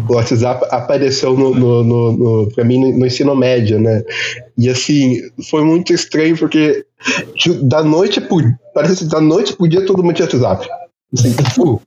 [0.08, 4.04] O WhatsApp apareceu no, no, no, no pra mim no, no, ensino médio, né?
[4.56, 6.84] E assim, foi muito estranho porque
[7.62, 8.42] da noite por
[8.74, 10.68] parece que da noite pro dia todo mundo tinha WhatsApp.
[11.12, 11.80] Assim, uh,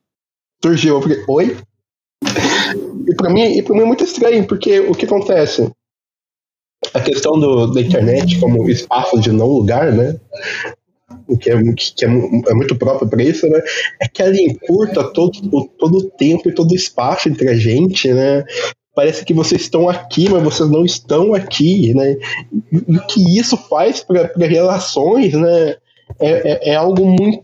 [0.61, 1.57] surgiu, eu falei, oi?
[3.07, 5.71] e para mim, e mim é muito estranho, porque o que acontece?
[6.93, 10.19] A questão do, da internet como espaço de não lugar, né?
[11.27, 13.59] O que é, que é, é muito próprio para isso, né?
[14.01, 15.31] É que ela encurta todo,
[15.77, 18.43] todo o tempo e todo o espaço entre a gente, né?
[18.95, 22.15] Parece que vocês estão aqui, mas vocês não estão aqui, né?
[22.71, 25.75] O que isso faz para relações, né?
[26.19, 27.43] É, é, é algo muito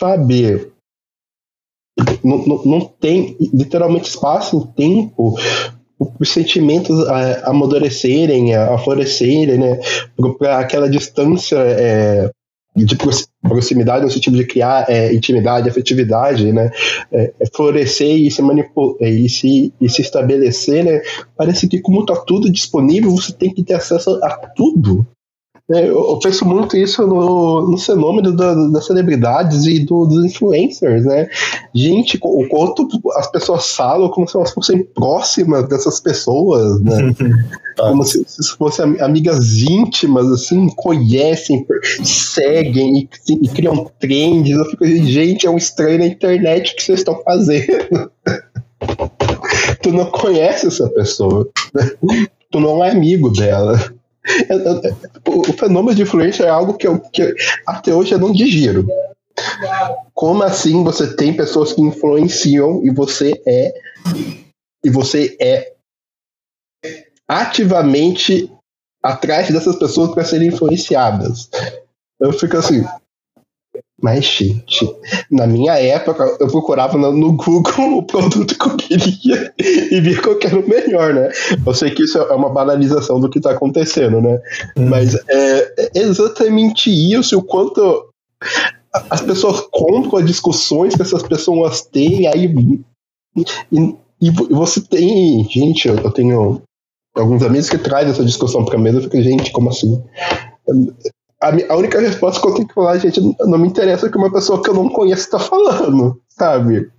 [0.00, 0.72] sabe
[2.24, 5.34] não, não, não tem literalmente espaço e tempo
[6.18, 9.78] os sentimentos a, amadurecerem, a, a florescerem, né?
[10.38, 12.30] Para aquela distância é,
[12.74, 12.96] de
[13.42, 16.70] proximidade no sentido de criar é, intimidade, afetividade, né?
[17.12, 21.02] É, é florescer e se manipular é, e se, e se estabelecer, né?
[21.36, 25.06] Parece que como está tudo disponível, você tem que ter acesso a tudo.
[25.72, 31.04] É, eu, penso muito isso no, no fenômeno da, das celebridades e do, dos influencers,
[31.04, 31.28] né?
[31.72, 37.14] Gente, o quanto as pessoas falam como se elas fossem próximas dessas pessoas, né?
[37.78, 41.64] como se, se fossem amigas íntimas, assim, conhecem,
[42.02, 44.50] seguem e, e criam trends.
[44.50, 48.10] Eu fico, gente, é um estranho na internet que vocês estão fazendo.
[49.82, 51.90] tu não conhece essa pessoa, né?
[52.50, 53.78] tu não é amigo dela.
[55.26, 57.34] O fenômeno de influência é algo que, eu, que
[57.66, 58.86] até hoje eu não digiro.
[60.12, 63.72] Como assim você tem pessoas que influenciam e você é
[64.84, 65.72] e você é
[67.28, 68.50] ativamente
[69.02, 71.48] atrás dessas pessoas para serem influenciadas?
[72.18, 72.84] Eu fico assim,
[74.02, 74.88] mas, gente,
[75.30, 80.38] na minha época, eu procurava no, Google o produto que eu queria e via qual
[80.42, 81.30] era o melhor, né?
[81.64, 84.40] Eu sei que isso é uma banalização do que está acontecendo, né?
[84.76, 84.88] Hum.
[84.88, 88.08] Mas é, é exatamente isso, o quanto
[89.08, 92.52] as pessoas compram as discussões que essas pessoas têm, aí.
[93.70, 95.46] E, e você tem.
[95.48, 96.62] Gente, eu tenho
[97.14, 100.02] alguns amigos que trazem essa discussão para mesa, eu fico, gente, como assim?
[101.42, 104.18] A, a, única resposta que eu tenho que falar, gente, não me interessa o que
[104.18, 106.90] uma pessoa que eu não conheço está falando, sabe?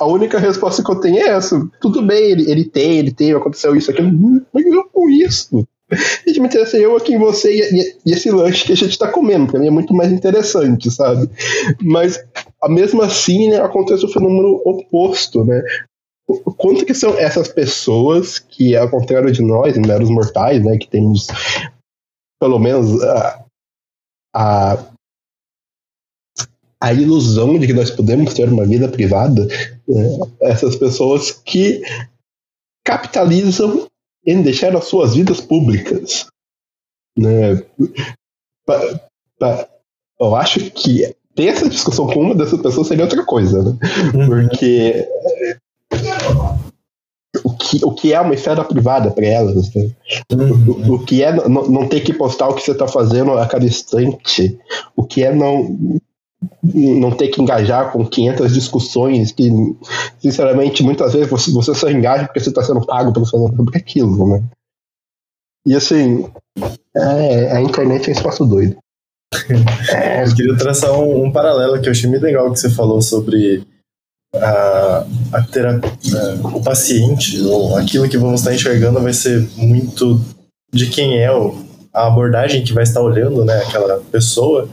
[0.00, 1.64] A única resposta que eu tenho é essa.
[1.80, 4.10] Tudo bem, ele, ele tem, ele tem, aconteceu isso, aquilo,
[4.52, 5.66] mas eu com isso.
[6.26, 9.06] Gente, me interessa eu aqui em você e, e, esse lanche que a gente está
[9.06, 11.30] comendo, para mim é muito mais interessante, sabe?
[11.80, 12.18] Mas,
[12.68, 15.62] mesmo assim, né, acontece o fenômeno oposto, né?
[16.56, 21.28] Quanto que são essas pessoas que, ao contrário de nós, meros mortais, né, que temos
[22.40, 23.00] pelo menos
[26.80, 29.46] a ilusão de que nós podemos ter uma vida privada,
[29.88, 30.18] né?
[30.42, 31.82] essas pessoas que
[32.84, 33.88] capitalizam
[34.24, 36.26] em deixar as suas vidas públicas.
[37.16, 37.62] Né?
[38.66, 39.00] Pa,
[39.38, 39.68] pa,
[40.20, 43.78] eu acho que ter essa discussão com uma dessas pessoas seria outra coisa, né?
[44.14, 44.26] Uhum.
[44.28, 45.06] Porque
[47.44, 49.74] o que, o que é uma esfera privada para elas.
[49.74, 49.90] Né?
[50.32, 50.90] Uhum.
[50.90, 53.46] O, o, que é não, não ter que postar o que você está fazendo a
[53.46, 54.58] cada instante.
[54.94, 56.00] O que é não
[56.62, 59.50] não ter que engajar com 500 discussões que,
[60.18, 63.78] sinceramente, muitas vezes você, você só engaja porque você está sendo pago para fazer sobre
[63.78, 64.44] aquilo, né?
[65.66, 66.30] E assim,
[66.96, 68.76] é, a internet é um espaço doido.
[69.90, 70.22] É.
[70.24, 73.66] Eu queria traçar um, um paralelo que eu achei muito legal que você falou sobre
[74.42, 75.90] a, a terapia,
[76.42, 80.20] o paciente, ou aquilo que vamos estar enxergando vai ser muito
[80.72, 81.56] de quem é o,
[81.92, 84.68] a abordagem que vai estar olhando, né, aquela pessoa,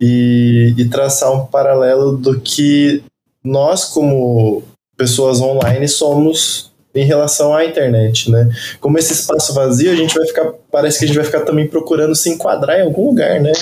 [0.00, 3.02] e, e traçar um paralelo do que
[3.42, 4.62] nós, como
[4.96, 8.48] pessoas online, somos em relação à internet, né?
[8.80, 11.68] Como esse espaço vazio, a gente vai ficar, parece que a gente vai ficar também
[11.68, 13.52] procurando se enquadrar em algum lugar, né?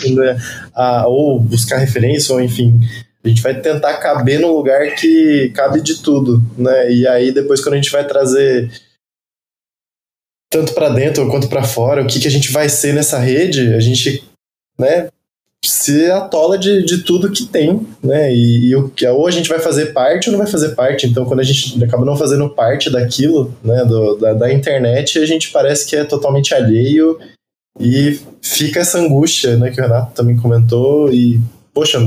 [0.73, 2.81] A, ou buscar referência, ou enfim,
[3.25, 6.93] a gente vai tentar caber num lugar que cabe de tudo, né?
[6.93, 8.71] E aí depois quando a gente vai trazer
[10.51, 13.75] tanto para dentro quanto para fora, o que, que a gente vai ser nessa rede,
[13.75, 14.23] a gente,
[14.79, 15.09] né,
[15.65, 18.33] se atola de, de tudo que tem, né?
[18.33, 21.07] E, e o que ou a gente vai fazer parte ou não vai fazer parte.
[21.07, 25.27] Então, quando a gente acaba não fazendo parte daquilo, né, do, da, da internet, a
[25.27, 27.19] gente parece que é totalmente alheio
[27.81, 31.41] e fica essa angústia, né, que o Renato também comentou e
[31.73, 31.99] poxa,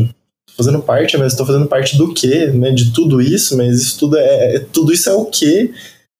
[0.58, 2.72] fazendo parte, mas estou fazendo parte do quê, né?
[2.72, 5.72] De tudo isso, mas isso tudo é, é tudo isso é o quê?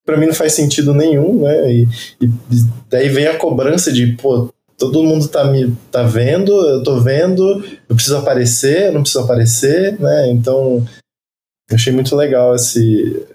[0.06, 1.74] Para mim não faz sentido nenhum, né?
[1.74, 1.88] E,
[2.22, 2.30] e,
[2.90, 7.64] daí vem a cobrança de, pô, todo mundo tá me tá vendo, eu tô vendo,
[7.90, 10.30] eu preciso aparecer, eu não preciso aparecer, né?
[10.30, 10.86] Então,
[11.70, 13.26] eu achei muito legal esse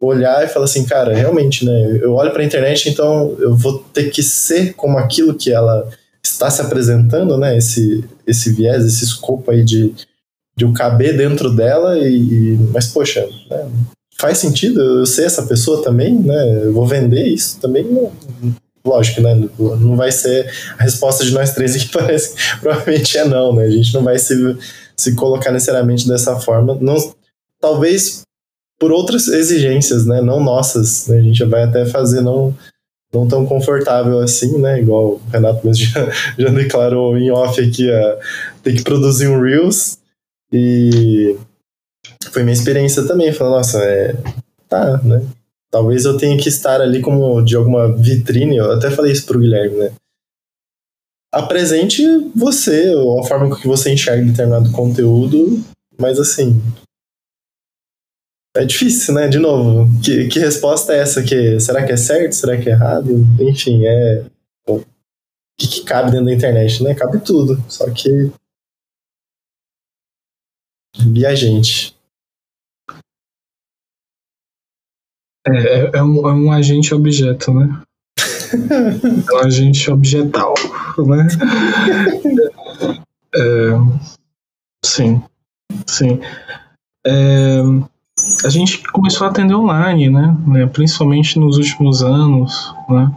[0.00, 1.98] olhar e falar assim, cara, realmente, né?
[2.00, 5.86] Eu olho para a internet, então eu vou ter que ser como aquilo que ela
[6.24, 7.58] está se apresentando, né?
[7.58, 9.94] Esse esse viés, esse escopo aí de
[10.60, 13.66] de eu caber dentro dela e, e mas poxa, né?
[14.20, 16.64] faz sentido eu ser essa pessoa também, né?
[16.64, 18.12] Eu vou vender isso também, não,
[18.84, 19.34] lógico, né?
[19.58, 23.64] Não vai ser a resposta de nós três que parece provavelmente é não, né?
[23.64, 24.34] A gente não vai se,
[24.94, 26.76] se colocar necessariamente dessa forma.
[26.78, 26.94] Não,
[27.58, 28.20] talvez
[28.78, 30.20] por outras exigências, né?
[30.20, 31.06] Não nossas.
[31.06, 31.20] Né?
[31.20, 32.54] A gente vai até fazer não,
[33.14, 34.78] não tão confortável assim, né?
[34.78, 38.18] Igual o Renato já, já declarou em off aqui, a,
[38.62, 39.99] ter que produzir um Reels.
[40.52, 41.36] E
[42.30, 43.32] foi minha experiência também.
[43.32, 44.14] Falar, nossa, é,
[44.68, 45.26] tá, né?
[45.70, 48.56] Talvez eu tenha que estar ali como de alguma vitrine.
[48.56, 49.92] Eu até falei isso pro Guilherme, né?
[51.32, 52.02] Apresente
[52.34, 55.62] você, ou a forma que você enxerga determinado conteúdo,
[55.96, 56.60] mas assim,
[58.56, 59.28] é difícil, né?
[59.28, 61.22] De novo, que, que resposta é essa?
[61.22, 62.32] Que, será que é certo?
[62.32, 63.08] Será que é errado?
[63.40, 64.24] Enfim, é.
[64.68, 64.80] O
[65.58, 66.94] que, que cabe dentro da internet, né?
[66.94, 67.62] Cabe tudo.
[67.68, 68.32] Só que.
[70.98, 71.96] E a gente?
[75.46, 77.82] É, é, é, um, é um agente objeto, né?
[79.30, 80.54] é um agente objetal,
[80.98, 81.28] né?
[83.34, 83.70] É,
[84.84, 85.22] sim,
[85.86, 86.20] sim.
[87.06, 87.60] É,
[88.44, 90.36] a gente começou a atender online, né?
[90.46, 90.66] né?
[90.66, 93.10] Principalmente nos últimos anos, né?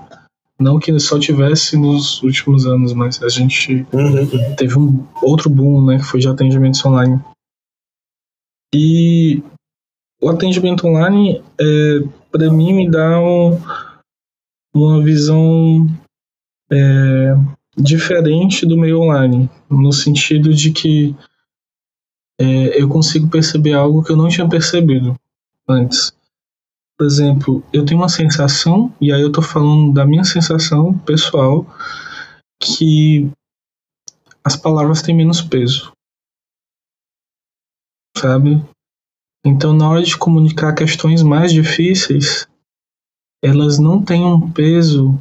[0.59, 4.55] Não que só tivesse nos últimos anos, mas a gente uhum.
[4.55, 5.97] teve um outro boom, né?
[5.97, 7.19] Que foi de atendimentos online.
[8.73, 9.43] E
[10.19, 11.99] o atendimento online, é,
[12.31, 13.59] para mim, me dá um,
[14.73, 15.85] uma visão
[16.71, 17.35] é,
[17.77, 21.15] diferente do meio online, no sentido de que
[22.39, 25.15] é, eu consigo perceber algo que eu não tinha percebido
[25.69, 26.11] antes.
[26.97, 31.65] Por exemplo, eu tenho uma sensação, e aí eu tô falando da minha sensação pessoal,
[32.59, 33.29] que
[34.43, 35.91] as palavras têm menos peso.
[38.23, 38.65] Sabe?
[39.45, 42.47] Então, na hora de comunicar questões mais difíceis,
[43.43, 45.19] elas não têm um peso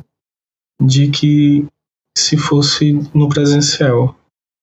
[0.80, 1.66] de que
[2.16, 4.14] se fosse no presencial.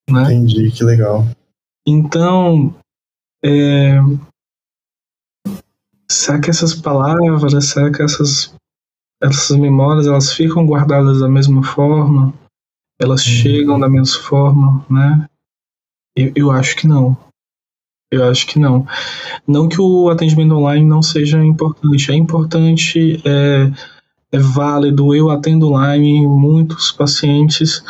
[0.10, 0.34] Né?
[0.34, 1.25] Entendi, que legal.
[1.86, 2.73] Então,
[3.43, 3.97] é,
[6.10, 8.56] será que essas palavras, será que essas,
[9.21, 12.34] essas memórias, elas ficam guardadas da mesma forma?
[12.97, 13.34] Elas uhum.
[13.34, 15.30] chegam da mesma forma, né?
[16.15, 17.17] Eu, eu acho que não.
[18.12, 18.88] Eu acho que não.
[19.48, 22.12] Não que o atendimento online não seja importante.
[22.12, 23.72] É importante, é,
[24.32, 25.13] é válido.
[25.13, 27.84] Eu atendo online muitos pacientes.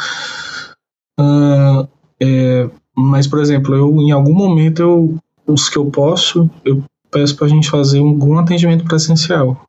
[1.19, 1.87] Uh,
[2.19, 7.35] é, mas, por exemplo, eu em algum momento, eu, os que eu posso, eu peço
[7.35, 9.65] para a gente fazer algum atendimento presencial,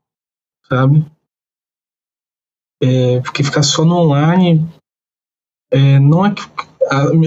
[0.69, 1.05] sabe?
[2.83, 4.67] É, porque ficar só no online
[5.71, 6.43] é, não, é que,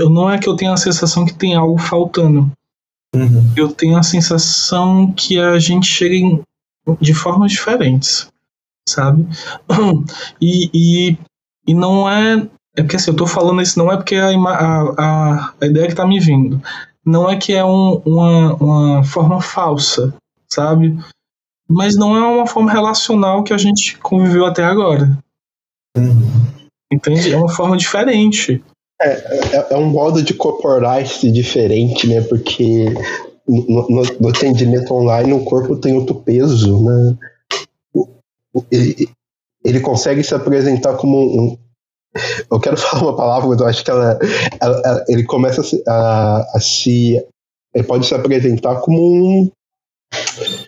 [0.09, 2.51] não é que eu tenha a sensação que tem algo faltando.
[3.15, 3.53] Uhum.
[3.55, 6.41] Eu tenho a sensação que a gente chega em,
[6.99, 8.27] de formas diferentes,
[8.87, 9.27] sabe?
[10.41, 11.17] E, e,
[11.67, 15.53] e não é é porque assim, eu tô falando isso não é porque a, a,
[15.61, 16.61] a, ideia que tá me vindo.
[17.05, 20.13] Não é que é um, uma, uma forma falsa,
[20.49, 20.97] sabe?
[21.69, 25.17] Mas não é uma forma relacional que a gente conviveu até agora.
[25.95, 26.47] Uhum.
[26.91, 27.31] Entende?
[27.31, 28.63] É uma forma diferente.
[29.01, 32.21] É, é, é um modo de corporar-se diferente, né?
[32.21, 32.85] Porque
[33.47, 37.17] no, no, no, atendimento online o corpo tem outro peso, né?
[38.71, 39.09] Ele,
[39.65, 41.57] ele consegue se apresentar como um,
[42.51, 44.19] eu quero falar uma palavra, mas eu acho que ela,
[44.61, 47.23] ela, ela ele começa a, a, a, se.
[47.73, 49.51] Ele pode se apresentar como um,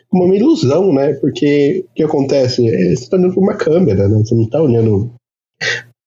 [0.10, 1.14] como uma ilusão, né?
[1.16, 2.68] Porque o que acontece?
[2.68, 4.18] É, você está olhando para uma câmera, né?
[4.18, 5.14] Você não está olhando.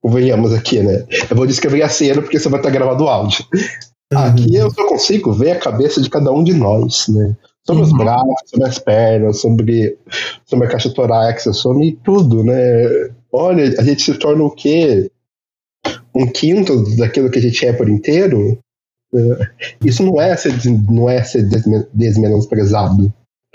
[0.02, 1.04] Convenhamos aqui, né?
[1.28, 3.44] Eu vou descrever a cena porque você vai estar gravando o áudio.
[4.12, 4.18] Uhum.
[4.18, 7.36] Aqui eu só consigo ver a cabeça de cada um de nós, né?
[7.66, 7.98] Sobre os uhum.
[7.98, 9.98] braços, sobre as pernas, sobre,
[10.46, 12.54] sobre a caixa torácica, sobre tudo, né?
[13.30, 15.10] Olha, a gente se torna o quê?
[16.18, 18.60] um quinto daquilo que a gente é por inteiro,
[19.12, 19.36] né?
[19.84, 20.52] isso não é ser,
[20.90, 21.48] não é ser
[21.94, 23.12] desmenosprezado.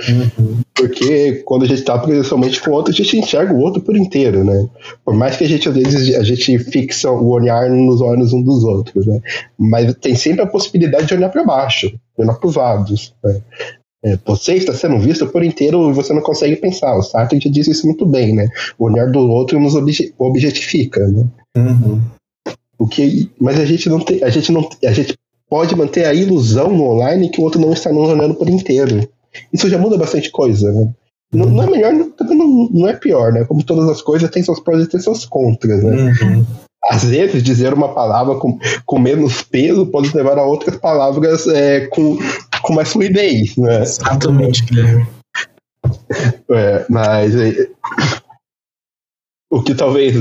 [0.07, 0.61] Uhum.
[0.75, 3.95] Porque quando a gente está presencialmente com o outro, a gente enxerga o outro por
[3.95, 4.67] inteiro, né?
[5.05, 8.41] Por mais que a gente, às vezes, a gente fixa o olhar nos olhos um
[8.41, 9.21] dos outros, né?
[9.57, 13.41] Mas tem sempre a possibilidade de olhar para baixo, olhar para os lados, né?
[14.05, 16.97] É, você está sendo visto por inteiro e você não consegue pensar.
[16.97, 18.49] O Sartre já disse isso muito bem, né?
[18.77, 21.25] O olhar do outro nos objetifica, né?
[21.55, 22.01] Uhum.
[22.77, 25.17] O que, mas a gente não tem, a gente não, a gente
[25.49, 29.07] pode manter a ilusão no online que o outro não está nos olhando por inteiro.
[29.51, 30.93] Isso já muda bastante coisa, né?
[31.33, 33.43] Não, não é melhor, também não, não é pior, né?
[33.45, 36.13] Como todas as coisas, tem seus prós e tem seus contras, né?
[36.21, 36.45] Uhum.
[36.89, 41.87] Às vezes, dizer uma palavra com, com menos peso pode levar a outras palavras é,
[41.87, 42.17] com,
[42.61, 43.81] com mais fluidez, né?
[43.81, 45.07] Exatamente, Guilherme.
[46.49, 47.69] É, mas é,
[49.49, 50.15] o que talvez.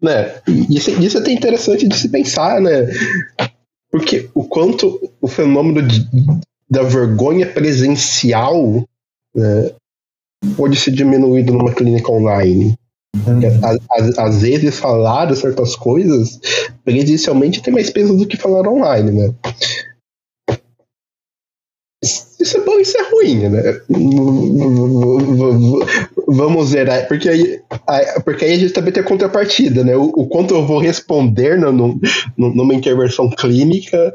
[0.00, 0.40] Né,
[0.70, 2.86] isso, isso é até interessante de se pensar, né?
[3.90, 6.06] Porque o quanto o fenômeno de,
[6.70, 8.84] da vergonha presencial
[9.34, 9.72] né,
[10.56, 12.76] pode ser diminuído numa clínica online.
[13.16, 13.40] Uhum.
[13.90, 16.38] Às, às, vezes falar certas coisas
[16.84, 19.34] presencialmente tem mais peso do que falar online, né?
[22.02, 23.80] Isso é bom, isso é ruim, né?
[26.28, 27.60] Vamos zerar, porque aí,
[28.24, 29.96] porque aí a gente também tem a contrapartida, né?
[29.96, 32.00] O, o quanto eu vou responder no, no,
[32.36, 34.12] numa intervenção clínica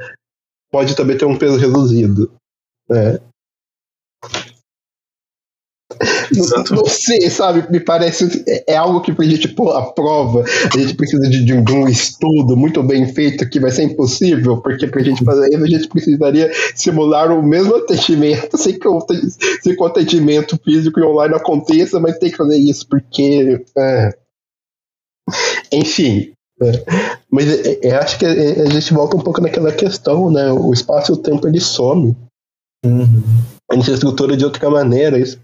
[0.72, 2.32] pode também ter um peso reduzido.
[2.90, 3.20] Né?
[6.32, 7.70] Não, não, sei, sabe?
[7.72, 8.44] Me parece.
[8.48, 11.88] É, é algo que pra gente pôr a prova, a gente precisa de, de, um
[11.88, 15.88] estudo muito bem feito que vai ser impossível, porque pra gente fazer isso, a gente
[15.88, 19.06] precisaria simular o mesmo atendimento, sem que o,
[19.62, 23.64] sem que o atendimento físico e online aconteça, mas tem que fazer isso, porque.
[23.78, 24.10] É...
[25.72, 26.32] Enfim.
[26.62, 26.72] É.
[27.32, 30.52] Mas eu é, é, acho que a gente volta um pouco naquela questão, né?
[30.52, 32.16] O espaço e o tempo ele some.
[32.84, 33.24] Uhum.
[33.72, 35.18] A gente estrutura de outra maneira.
[35.18, 35.40] Isso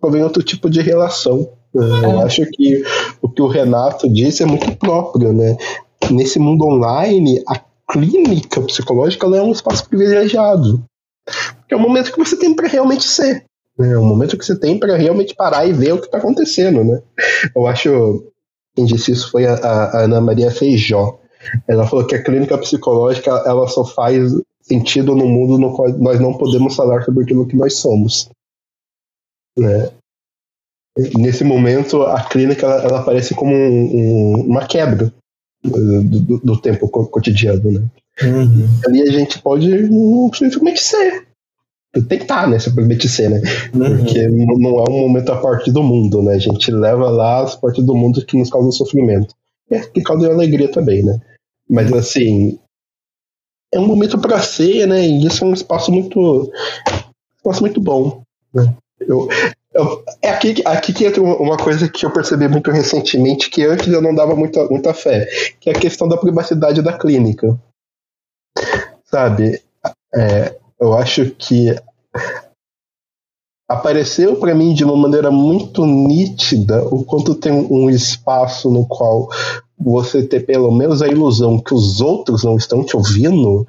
[0.00, 1.48] provém outro tipo de relação.
[1.74, 1.86] Né?
[2.04, 2.82] Eu acho que
[3.20, 5.56] o que o Renato disse é muito próprio, né?
[6.10, 10.82] Nesse mundo online, a clínica psicológica é um espaço privilegiado.
[11.70, 13.44] é o momento que você tem para realmente ser.
[13.78, 13.92] Né?
[13.92, 16.84] É o momento que você tem para realmente parar e ver o que está acontecendo,
[16.84, 17.00] né?
[17.54, 18.24] Eu acho
[18.74, 21.18] quem disse isso foi a, a, Ana Maria Feijó.
[21.68, 24.32] Ela falou que a clínica psicológica ela só faz
[24.62, 28.30] sentido no mundo no qual nós não podemos falar sobre aquilo que nós somos.
[29.58, 29.90] Né?
[31.16, 35.12] Nesse momento, a clínica ela, ela aparece como um, um, uma quebra
[35.62, 37.70] do, do, do, tempo cotidiano.
[37.70, 37.86] Né?
[38.22, 38.68] Uhum.
[38.86, 39.68] Ali a gente pode
[40.34, 41.26] simplesmente ser.
[41.94, 42.58] Estar, né?
[42.58, 43.42] Simplesmente ser, né?
[43.74, 43.98] Uhum.
[43.98, 46.34] Porque não é um momento a parte do mundo, né?
[46.34, 49.34] A gente leva lá as partes do mundo que nos causam sofrimento.
[49.70, 51.18] É, que causam alegria também, né?
[51.68, 52.58] Mas assim,
[53.72, 55.00] é um momento para ser, né?
[55.04, 56.52] E isso é um espaço muito,
[57.36, 58.22] espaço muito bom.
[58.52, 58.74] Né?
[59.00, 59.28] Eu,
[59.74, 63.88] eu, é aqui, aqui que entra uma coisa que eu percebi muito recentemente, que antes
[63.88, 65.26] eu não dava muita, muita fé,
[65.58, 67.58] que é a questão da privacidade da clínica.
[69.04, 69.60] Sabe?
[70.14, 71.74] É, eu acho que
[73.68, 79.30] apareceu para mim de uma maneira muito nítida o quanto tem um espaço no qual
[79.84, 83.66] você ter pelo menos a ilusão que os outros não estão te ouvindo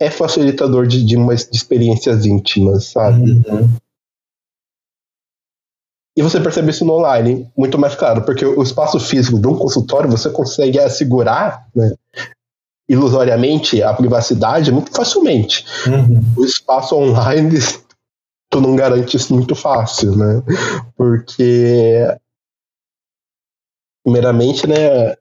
[0.00, 3.42] é facilitador de, de, umas, de experiências íntimas, sabe?
[3.48, 3.70] Uhum.
[6.16, 9.54] E você percebe isso no online, muito mais claro, porque o espaço físico de um
[9.54, 11.92] consultório você consegue assegurar, né,
[12.88, 15.66] ilusoriamente, a privacidade muito facilmente.
[15.86, 16.20] Uhum.
[16.38, 17.58] O espaço online,
[18.48, 20.42] tu não garante isso muito fácil, né?
[20.96, 22.06] Porque,
[24.06, 25.16] primeiramente, né,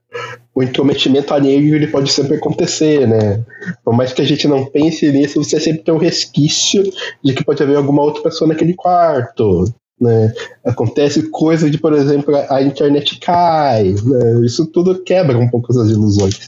[0.53, 3.43] o intrometimento alheio ele pode sempre acontecer, né?
[3.83, 6.83] Por mais que a gente não pense nisso, você sempre tem um resquício
[7.23, 9.65] de que pode haver alguma outra pessoa naquele quarto.
[9.99, 10.31] Né?
[10.63, 14.45] Acontece coisa de, por exemplo, a internet cai, né?
[14.45, 16.41] isso tudo quebra um pouco essas ilusões.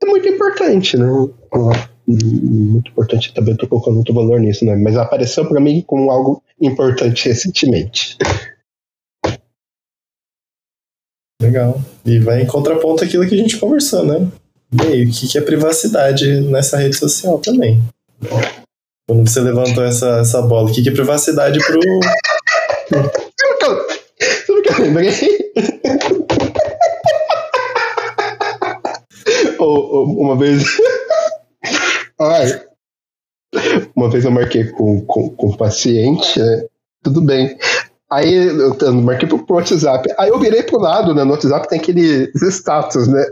[0.00, 1.06] É muito importante, né?
[2.06, 4.76] Muito importante também, estou colocando muito valor nisso, né?
[4.76, 8.16] Mas apareceu para mim como algo importante recentemente.
[11.44, 11.80] Legal.
[12.04, 14.26] E vai em contraponto aquilo que a gente conversou, né?
[14.72, 17.80] E aí, o que é privacidade nessa rede social também?
[19.06, 21.80] Quando você levantou essa, essa bola, o que é privacidade pro,
[24.46, 25.10] Sabe o que eu lembrei?
[29.58, 30.64] uma vez.
[32.20, 32.62] Ai.
[33.94, 36.66] Uma vez eu marquei com, com, com paciente, né?
[37.02, 37.56] Tudo bem.
[38.10, 40.08] Aí eu, eu marquei pro, pro WhatsApp.
[40.18, 41.24] Aí eu virei pro lado, né?
[41.24, 43.24] No WhatsApp tem aqueles status, né?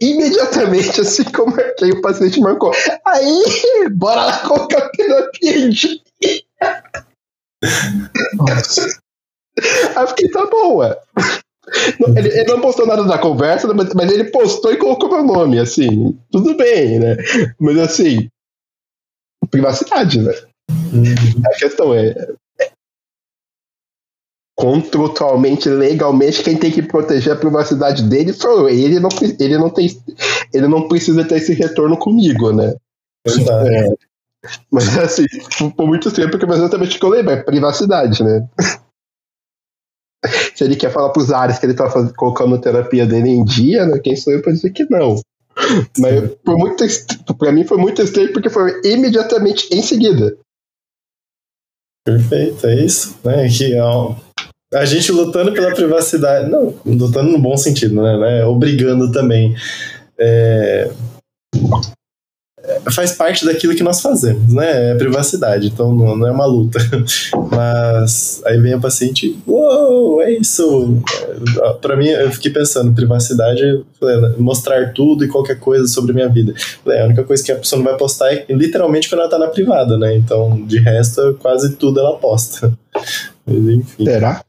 [0.00, 2.72] Imediatamente, assim que eu marquei, o paciente marcou.
[3.06, 3.44] Aí,
[3.94, 6.00] bora lá colocar terapia dia.
[8.34, 9.00] Nossa.
[9.96, 10.98] Aí eu fiquei, tá ué.
[12.16, 15.58] Ele, ele, não postou nada da conversa, mas, mas, ele postou e colocou meu nome,
[15.58, 16.18] assim.
[16.30, 17.16] Tudo bem, né?
[17.58, 18.28] Mas assim,
[19.50, 20.34] privacidade, né?
[20.92, 21.42] Uhum.
[21.46, 22.14] A questão é.
[24.56, 29.00] Contratualmente, legalmente, quem tem que proteger a privacidade dele foi ele.
[29.00, 29.08] Não,
[29.40, 29.88] ele, não tem,
[30.52, 32.74] ele não precisa ter esse retorno comigo, né?
[33.26, 33.88] É,
[34.70, 35.24] mas assim,
[35.76, 38.46] por muito tempo que exatamente o que eu lembro, é privacidade, né?
[40.54, 43.44] Se ele quer falar pros áreas que ele tá fazendo, colocando a terapia dele em
[43.44, 43.98] dia, né?
[43.98, 45.20] Quem sou eu pra dizer que não?
[45.98, 46.84] Mas por muito,
[47.38, 50.36] pra mim foi muito estranho porque foi imediatamente em seguida.
[52.06, 53.18] Perfeito, é isso.
[53.24, 53.48] Né?
[53.48, 54.14] Que, ó,
[54.74, 56.50] a gente lutando pela privacidade.
[56.50, 58.16] Não, lutando no bom sentido, né?
[58.18, 58.44] né?
[58.44, 59.54] Obrigando também.
[60.18, 60.90] É,
[62.92, 64.92] faz parte daquilo que nós fazemos, né?
[64.92, 66.78] É privacidade, então não, não é uma luta.
[67.50, 70.98] Mas aí vem o paciente, uou, é isso.
[71.80, 76.28] Para mim, eu fiquei pensando, privacidade, falei, mostrar tudo e qualquer coisa sobre a minha
[76.28, 76.54] vida.
[76.82, 79.38] Falei, a única coisa que a pessoa não vai postar é literalmente quando ela tá
[79.38, 80.16] na privada, né?
[80.16, 82.72] Então, de resto, quase tudo ela posta.
[83.46, 84.04] Mas enfim.
[84.04, 84.42] Será?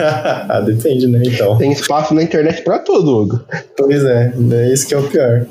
[0.00, 1.22] Ah, depende, né?
[1.24, 1.56] Então.
[1.58, 3.40] Tem espaço na internet para tudo, Hugo.
[3.76, 5.46] Pois é, é isso que é o pior.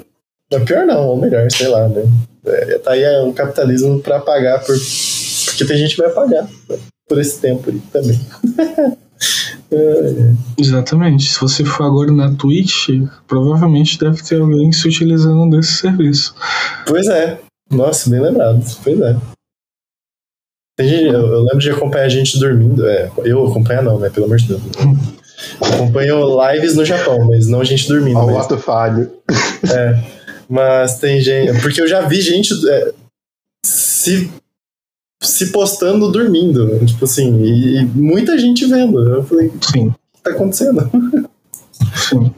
[0.51, 2.03] Não, é pior não, ou melhor, sei lá, né?
[2.45, 4.75] É, tá aí é um capitalismo para pagar por.
[5.45, 6.47] Porque tem gente que vai pagar
[7.07, 8.19] por esse tempo aí também.
[9.71, 10.33] é.
[10.57, 11.31] Exatamente.
[11.31, 12.89] Se você for agora na Twitch,
[13.27, 16.35] provavelmente deve ter alguém se utilizando desse serviço.
[16.85, 17.39] Pois é.
[17.71, 18.63] Nossa, bem lembrado.
[18.83, 19.15] Pois é.
[20.77, 22.87] Eu, eu, lembro de acompanhar gente dormindo.
[22.87, 24.09] É, eu acompanhar não, né?
[24.09, 24.61] Pelo amor de Deus.
[25.61, 28.17] Acompanho lives no Japão, mas não gente dormindo.
[28.17, 29.11] Ao ato falho.
[29.71, 30.03] É.
[30.49, 31.61] Mas tem gente.
[31.61, 32.93] Porque eu já vi gente é,
[33.65, 34.31] se,
[35.21, 36.85] se postando dormindo.
[36.85, 39.01] Tipo assim, e, e, muita gente vendo.
[39.01, 39.87] Eu falei, Sim.
[39.89, 40.89] o que tá acontecendo?
[41.95, 42.33] Sim.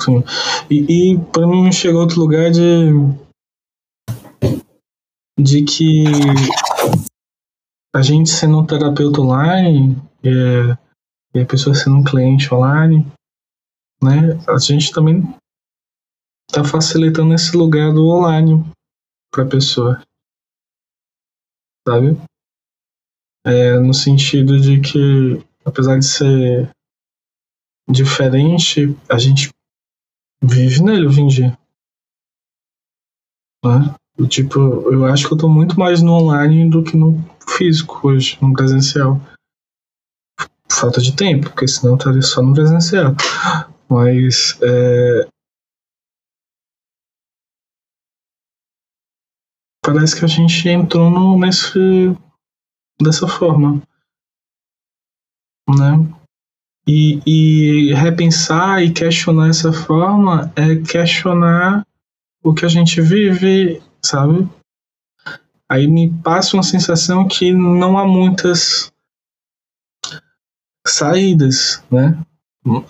[0.00, 0.24] Sim.
[0.70, 2.90] E, e pra mim chegou outro lugar de.
[5.38, 6.04] de que
[7.94, 10.76] a gente sendo um terapeuta online é,
[11.32, 13.06] e a pessoa sendo um cliente online,
[14.02, 14.34] né?
[14.48, 15.22] A gente também
[16.50, 18.64] está facilitando esse lugar do online
[19.32, 20.02] para a pessoa.
[21.86, 22.18] Sabe?
[23.46, 26.70] É, no sentido de que, apesar de ser
[27.88, 29.50] diferente, a gente
[30.42, 31.58] vive nele hoje em dia.
[33.64, 33.94] Né?
[34.28, 34.58] Tipo,
[34.92, 38.52] eu acho que eu tô muito mais no online do que no físico hoje, no
[38.52, 39.20] presencial.
[40.70, 43.14] Falta de tempo, porque senão estaria só no presencial.
[43.88, 45.28] Mas é,
[49.84, 51.78] parece que a gente entrou no, nesse
[53.00, 53.82] dessa forma,
[55.68, 55.96] né?
[56.86, 61.86] E, e repensar e questionar essa forma é questionar
[62.42, 64.48] o que a gente vive, sabe?
[65.70, 68.92] Aí me passa uma sensação que não há muitas
[70.86, 72.18] saídas, né?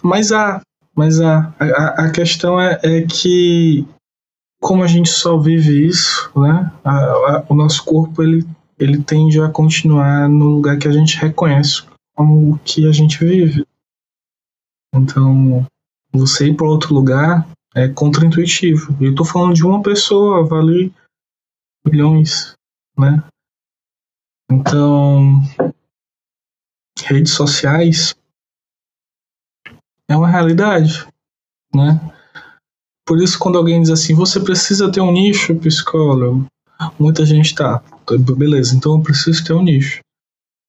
[0.02, 0.60] Mas há,
[0.94, 1.54] mas há.
[1.58, 3.86] A, a questão é, é que
[4.60, 6.72] como a gente só vive isso, né?
[6.82, 8.46] A, a, o nosso corpo ele,
[8.78, 13.18] ele tende a continuar no lugar que a gente reconhece como o que a gente
[13.18, 13.66] vive.
[14.94, 15.66] Então,
[16.12, 18.96] você ir para outro lugar é contraintuitivo.
[19.00, 20.92] Eu estou falando de uma pessoa, vale
[21.84, 22.54] milhões,
[22.98, 23.22] né?
[24.50, 25.42] Então,
[27.02, 28.14] redes sociais
[30.08, 31.06] é uma realidade,
[31.74, 32.00] né?
[33.06, 36.46] Por isso, quando alguém diz assim, você precisa ter um nicho psicólogo,
[36.98, 37.82] muita gente tá,
[38.36, 40.00] beleza, então eu preciso ter um nicho.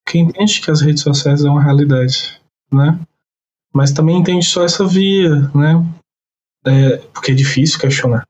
[0.08, 2.40] Quem entende que as redes sociais é uma realidade,
[2.72, 3.00] né?
[3.74, 5.74] Mas também entende só essa via, né?
[6.66, 8.26] É, porque é difícil questionar.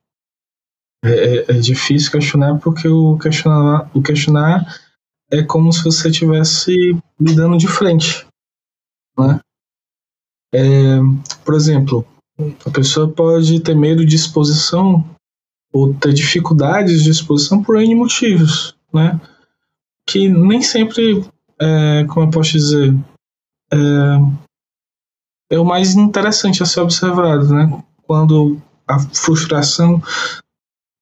[1.05, 4.65] É, é, é, difícil questionar porque o questionar, o questionar
[5.31, 8.25] é como se você estivesse lidando de frente,
[9.15, 9.39] né?
[10.51, 10.97] É,
[11.43, 12.03] por exemplo,
[12.65, 15.07] a pessoa pode ter medo de exposição
[15.71, 19.19] ou ter dificuldades de exposição por N motivos, né?
[20.07, 21.23] Que nem sempre,
[21.59, 22.95] é, como eu posso dizer,
[23.71, 23.77] é,
[25.51, 27.83] é, o mais interessante a ser observado, né?
[28.07, 30.01] Quando a frustração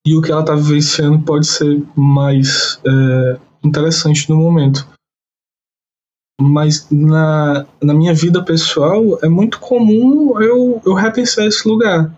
[0.06, 4.88] e o que ela está vivenciando pode ser mais é, interessante no momento
[6.42, 12.14] mas na, na minha vida pessoal é muito comum eu, eu repensar esse lugar,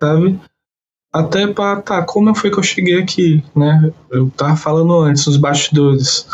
[0.00, 0.38] sabe?
[1.12, 3.90] Até para, tá, como foi que eu cheguei aqui, né?
[4.10, 6.26] Eu tava falando antes, nos bastidores,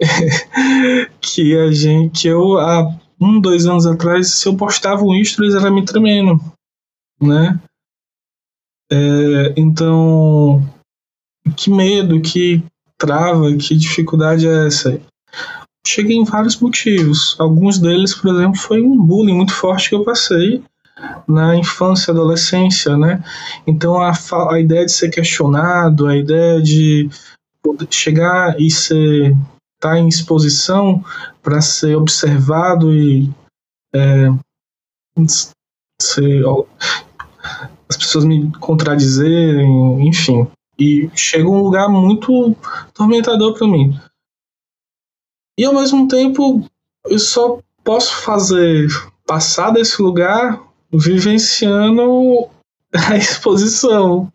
[1.20, 5.54] que a gente, que eu, há um, dois anos atrás, se eu postava um eles
[5.54, 6.40] era me tremendo,
[7.20, 7.60] né?
[8.90, 10.62] É, então,
[11.56, 12.62] que medo, que
[12.98, 15.00] trava, que dificuldade é essa?
[15.86, 17.36] cheguei em vários motivos.
[17.38, 20.62] Alguns deles, por exemplo, foi um bullying muito forte que eu passei
[21.28, 23.22] na infância, adolescência, né?
[23.66, 24.12] Então a,
[24.50, 27.08] a ideia de ser questionado, a ideia de
[27.90, 29.30] chegar e ser
[29.76, 31.04] estar tá em exposição
[31.42, 33.30] para ser observado e
[33.94, 34.28] é,
[36.00, 36.42] ser,
[37.88, 40.46] as pessoas me contradizerem, enfim.
[40.78, 42.54] E chega um lugar muito
[42.92, 43.98] tormentador para mim
[45.58, 46.64] E ao mesmo tempo,
[47.06, 48.88] eu só posso fazer
[49.26, 50.60] passar desse lugar
[50.92, 52.48] vivenciando
[52.92, 54.30] a exposição.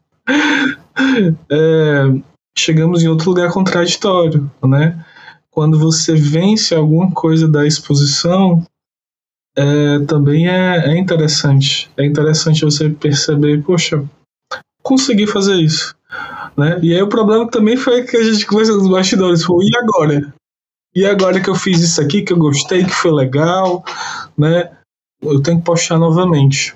[1.49, 2.21] É,
[2.57, 5.03] chegamos em outro lugar contraditório, né?
[5.49, 8.65] Quando você vence alguma coisa da exposição,
[9.55, 11.89] é, também é, é interessante.
[11.97, 14.03] É interessante você perceber, poxa,
[14.81, 15.95] consegui fazer isso.
[16.57, 16.79] Né?
[16.81, 20.33] E aí o problema também foi que a gente conversou nos bastidores, foi, e agora?
[20.93, 23.83] E agora que eu fiz isso aqui, que eu gostei, que foi legal,
[24.37, 24.71] né?
[25.21, 26.75] Eu tenho que postar novamente.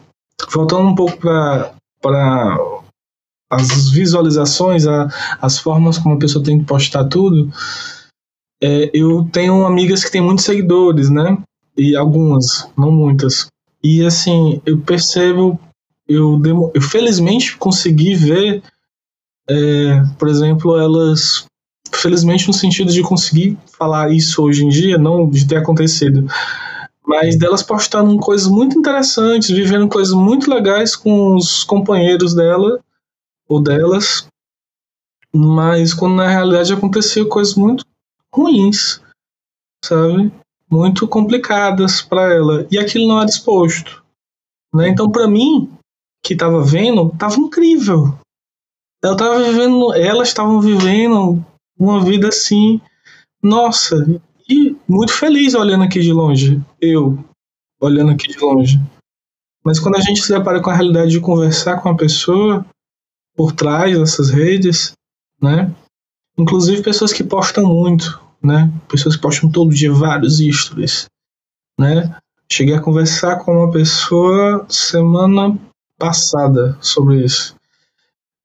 [0.51, 1.73] Voltando um pouco para
[3.51, 5.07] as visualizações, a,
[5.41, 7.51] as formas como a pessoa tem que postar tudo,
[8.63, 11.37] é, eu tenho amigas que têm muitos seguidores, né?
[11.77, 13.47] E algumas, não muitas.
[13.83, 15.59] E assim, eu percebo,
[16.07, 18.63] eu, demo, eu felizmente consegui ver,
[19.49, 21.45] é, por exemplo, elas.
[21.91, 26.27] Felizmente no sentido de conseguir falar isso hoje em dia, não de ter acontecido,
[27.05, 32.79] mas delas postando coisas muito interessantes, vivendo coisas muito legais com os companheiros dela
[33.47, 34.27] ou delas,
[35.33, 37.85] mas quando na realidade aconteceu coisas muito
[38.33, 38.99] ruins,
[39.83, 40.31] sabe?
[40.69, 44.03] Muito complicadas para ela e aquilo não era exposto,
[44.73, 44.89] né?
[44.89, 45.71] Então para mim
[46.23, 48.17] que estava vendo, tava incrível.
[49.03, 51.45] Ela tava vivendo, elas estavam vivendo
[51.77, 52.81] uma vida assim,
[53.43, 53.95] nossa,
[54.49, 57.23] e muito feliz olhando aqui de longe, eu
[57.79, 58.79] olhando aqui de longe.
[59.63, 62.65] Mas quando a gente se depara com a realidade de conversar com a pessoa,
[63.35, 64.93] por trás dessas redes,
[65.41, 65.71] né?
[66.37, 68.71] Inclusive pessoas que postam muito, né?
[68.87, 71.07] Pessoas que postam todo dia vários stories,
[71.79, 72.15] né?
[72.51, 75.57] Cheguei a conversar com uma pessoa semana
[75.97, 77.55] passada sobre isso.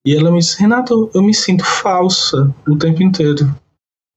[0.04, 3.54] E ela me disse: Renato, eu me sinto falsa o tempo inteiro.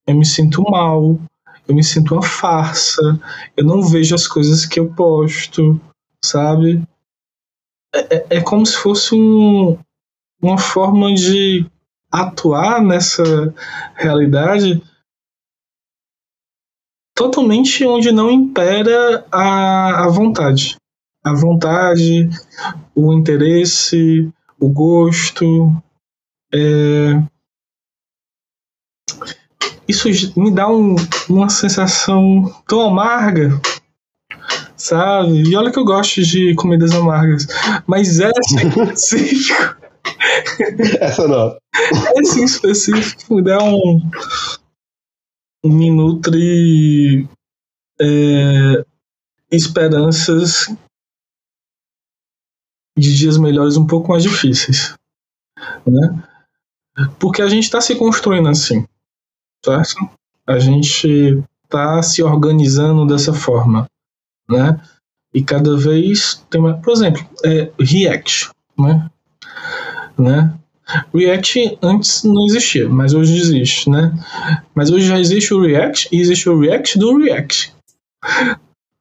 [0.08, 1.20] Eu me sinto mal,
[1.68, 3.20] eu me sinto uma farsa,
[3.56, 5.80] eu não vejo as coisas que eu posto,
[6.24, 6.82] sabe?
[7.94, 9.78] É, é, é como se fosse um,
[10.42, 11.66] uma forma de
[12.12, 13.54] atuar nessa
[13.96, 14.82] realidade
[17.16, 20.76] totalmente onde não impera a, a vontade.
[21.24, 22.30] A vontade,
[22.94, 25.72] o interesse, o gosto.
[26.54, 27.22] É...
[29.88, 30.10] Isso
[30.40, 30.96] me dá um,
[31.30, 33.60] uma sensação tão amarga,
[34.76, 35.44] sabe?
[35.50, 37.48] E olha que eu gosto de comidas amargas,
[37.86, 39.78] mas essa em específico
[41.00, 41.58] Essa não.
[42.18, 44.63] Esse em específico dá um, um
[45.64, 47.28] me nutre
[48.00, 48.86] é,
[49.52, 50.68] esperanças
[52.98, 54.96] de dias melhores um pouco mais difíceis,
[55.86, 56.24] né?
[57.20, 58.86] Porque a gente está se construindo assim,
[59.64, 60.10] certo?
[60.46, 63.88] A gente está se organizando dessa forma,
[64.50, 64.80] né?
[65.34, 69.10] E cada vez tem mais, por exemplo, é, React, né?
[70.18, 70.60] né?
[71.14, 74.14] React antes não existia, mas hoje existe, né?
[74.76, 77.74] Mas hoje já existe o React e existe o React do React.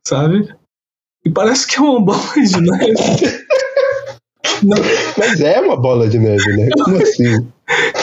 [0.06, 0.48] Sabe?
[1.24, 3.44] E parece que é uma bola de neve.
[4.62, 4.76] Não.
[5.18, 6.68] Mas é uma bola de neve, né?
[6.84, 7.46] Como assim?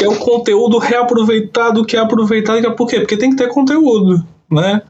[0.01, 2.99] É o conteúdo reaproveitado, que é aproveitado, é por quê?
[2.99, 4.81] Porque tem que ter conteúdo, né?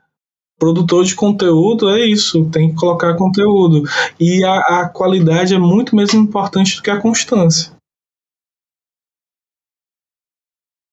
[0.57, 3.83] Produtor de conteúdo é isso, tem que colocar conteúdo.
[4.19, 7.71] E a, a qualidade é muito mais importante do que a constância.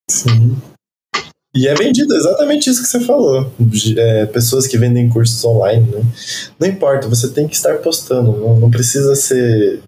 [0.08, 0.56] Sim.
[1.54, 3.50] E é vendido exatamente isso que você falou.
[3.96, 6.04] É, pessoas que vendem cursos online, né?
[6.60, 8.32] Não importa, você tem que estar postando.
[8.32, 9.80] Não, não precisa ser.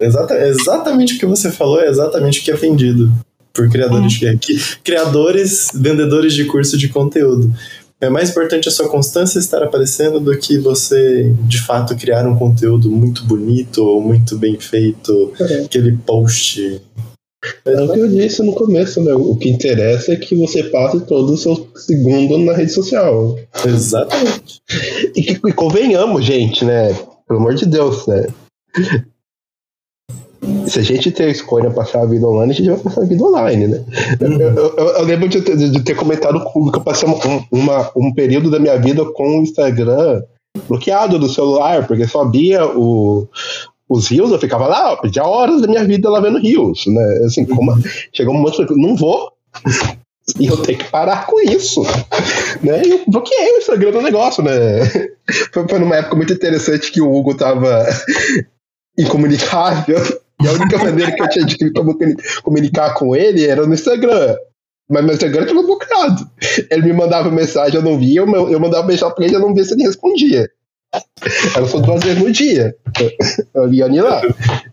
[0.00, 3.12] Exata, exatamente o que você falou é exatamente o que é vendido
[3.52, 4.36] por criadores, hum.
[4.36, 7.52] de, criadores, vendedores de curso de conteúdo.
[8.00, 12.36] É mais importante a sua constância estar aparecendo do que você, de fato, criar um
[12.36, 15.64] conteúdo muito bonito ou muito bem feito, é.
[15.64, 16.80] aquele post
[17.64, 19.12] é o que eu disse no começo, né?
[19.14, 23.36] O que interessa é que você passe todo o seu segundo na rede social.
[23.66, 24.62] Exatamente.
[25.16, 26.94] E que e convenhamos, gente, né?
[27.26, 28.26] Pelo amor de Deus, né?
[30.66, 33.06] Se a gente ter a escolha passar a vida online, a gente vai passar a
[33.06, 33.84] vida online, né?
[34.20, 34.40] Uhum.
[34.40, 37.18] Eu, eu, eu, lembro de ter, de ter comentado que eu passei um,
[37.50, 40.22] uma, um período da minha vida com o Instagram
[40.68, 43.26] bloqueado do celular, porque só via o,
[43.88, 47.20] os rios, eu ficava lá, perdia horas da minha vida lá vendo rios, né?
[47.26, 47.72] Assim, como,
[48.12, 49.32] chegou um que eu não vou.
[50.38, 51.82] E eu tenho que parar com isso.
[52.62, 52.82] Né?
[52.84, 54.52] E eu bloqueei o Instagram do negócio, né?
[55.52, 57.86] Foi, foi numa época muito interessante que o Hugo tava
[58.98, 59.98] incomunicável.
[60.40, 61.56] E a única maneira que eu tinha de
[62.42, 64.36] comunicar com ele era no Instagram.
[64.88, 66.30] Mas meu Instagram tava bloqueado.
[66.70, 69.54] Ele me mandava mensagem, eu não via, eu, eu mandava mensagem pra ele, eu não
[69.54, 70.48] via se ele respondia.
[71.56, 72.74] Era só duas vezes no dia.
[73.54, 74.20] Eu ia lá.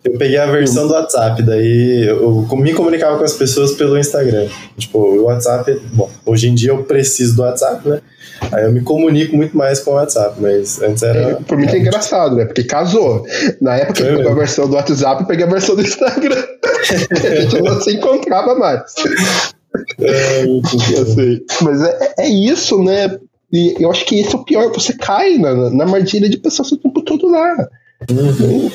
[0.04, 4.48] Eu peguei a versão do WhatsApp, daí eu me comunicava com as pessoas pelo Instagram.
[4.78, 8.02] Tipo, o WhatsApp, bom, hoje em dia eu preciso do WhatsApp, né?
[8.52, 11.20] Aí eu me comunico muito mais com o WhatsApp, mas antes era.
[11.20, 12.46] É, por mim é engraçado, né?
[12.46, 13.26] Porque casou.
[13.62, 16.44] Na época eu pegou a versão do WhatsApp, eu peguei a versão do Instagram.
[17.12, 18.82] a gente não se encontrava mais.
[20.00, 20.42] É,
[21.02, 23.20] assim, mas é, é isso, né?
[23.52, 24.72] E eu acho que esse é o pior.
[24.74, 27.68] Você cai na, na armadilha de pessoas o tempo todo lá.
[28.10, 28.72] Uhum.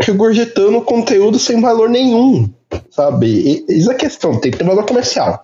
[0.00, 2.52] Regurgitando conteúdo sem valor nenhum.
[2.90, 3.26] Sabe?
[3.26, 4.40] E, isso é a questão.
[4.40, 5.42] Tem que ter valor comercial.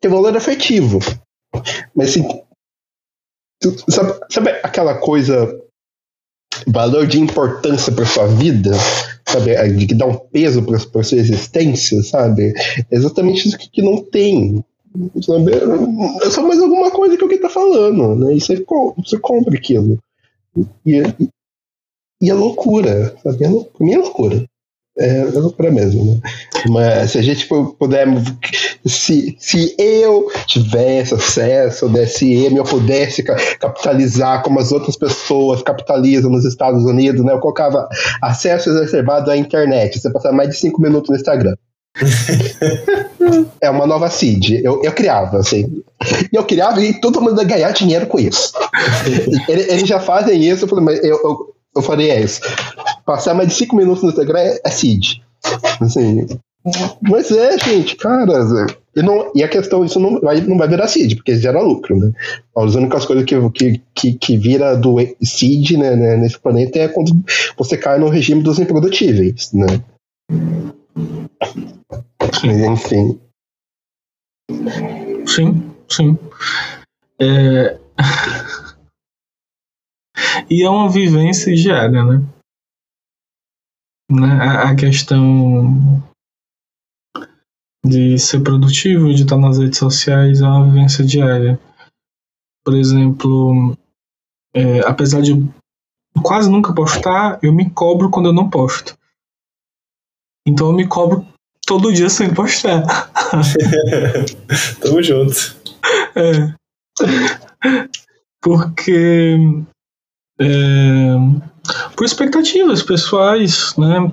[0.00, 0.98] Tem valor afetivo.
[1.94, 2.26] Mas assim.
[3.88, 5.60] Sabe, sabe aquela coisa.
[6.66, 8.72] Valor de importância para sua vida?
[9.26, 9.54] Sabe?
[9.86, 12.52] De dar um peso para sua existência, sabe?
[12.90, 14.64] É exatamente isso que, que não tem.
[15.22, 15.52] Sabe?
[16.22, 18.34] É só mais alguma coisa que alguém tá falando, né?
[18.34, 18.64] E você,
[18.96, 19.98] você compra aquilo.
[20.86, 21.28] E, e,
[22.22, 23.44] e é loucura, sabe?
[23.44, 24.44] É mim é loucura.
[24.96, 26.20] É, é loucura mesmo, né?
[26.68, 28.06] Mas se a gente puder.
[28.86, 36.30] Se, se eu tivesse acesso ao DSM, eu pudesse capitalizar como as outras pessoas capitalizam
[36.30, 37.32] nos Estados Unidos, né?
[37.32, 37.88] Eu colocava
[38.22, 39.98] acesso reservado à internet.
[39.98, 41.56] Você passar mais de cinco minutos no Instagram
[43.60, 44.60] é uma nova seed.
[44.64, 45.82] Eu, eu criava, assim.
[46.32, 48.52] E eu criava e todo mundo ia ganhar dinheiro com isso.
[49.48, 52.40] eles, já fazem isso, eu falei, mas eu, eu, eu falei, é isso.
[53.06, 55.20] Passar mais de 5 minutos no Instagram é, é seed.
[55.80, 56.26] Assim.
[57.02, 58.66] Mas é, gente, cara.
[58.96, 61.98] E, não, e a questão, isso não vai, não vai virar seed, porque gera lucro,
[61.98, 62.10] né?
[62.56, 66.88] As únicas coisas que, que, que, que vira do seed né, né, nesse planeta é
[66.88, 67.12] quando
[67.58, 69.66] você cai no regime dos improdutíveis, né?
[72.44, 73.20] Enfim.
[75.26, 76.18] Sim, sim.
[77.20, 77.78] É...
[80.50, 82.22] e é uma vivência diária, né?
[84.10, 84.44] né?
[84.64, 86.02] A questão
[87.84, 91.60] de ser produtivo, de estar nas redes sociais, é uma vivência diária.
[92.64, 93.76] Por exemplo,
[94.54, 95.32] é, apesar de
[96.22, 98.96] quase nunca postar, eu me cobro quando eu não posto.
[100.46, 101.26] Então eu me cobro
[101.66, 102.84] todo dia sem postar.
[104.80, 105.56] Tamo junto.
[106.14, 106.54] É.
[108.40, 109.36] Porque.
[110.38, 111.14] É,
[111.96, 114.12] por expectativas pessoais, né?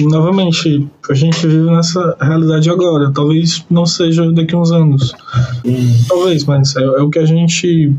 [0.00, 3.10] Novamente, a gente vive nessa realidade agora.
[3.12, 5.12] Talvez não seja daqui a uns anos.
[5.64, 6.04] Hum.
[6.06, 7.94] Talvez, mas é, é, o que a gente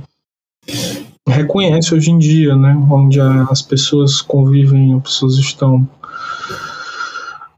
[1.27, 2.75] reconhece hoje em dia, né?
[2.89, 5.87] Onde as pessoas convivem, as pessoas estão.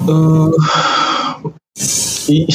[0.02, 1.54] Uh,
[2.30, 2.48] e,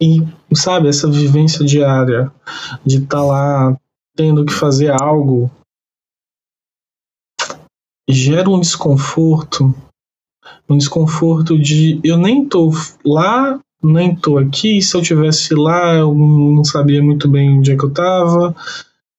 [0.00, 2.32] e, sabe, essa vivência diária
[2.84, 3.76] de estar tá lá
[4.16, 5.50] tendo que fazer algo
[8.08, 9.74] gera um desconforto,
[10.68, 12.70] um desconforto de eu nem tô
[13.04, 17.76] lá, nem tô aqui, se eu tivesse lá eu não sabia muito bem onde é
[17.76, 18.54] que eu tava.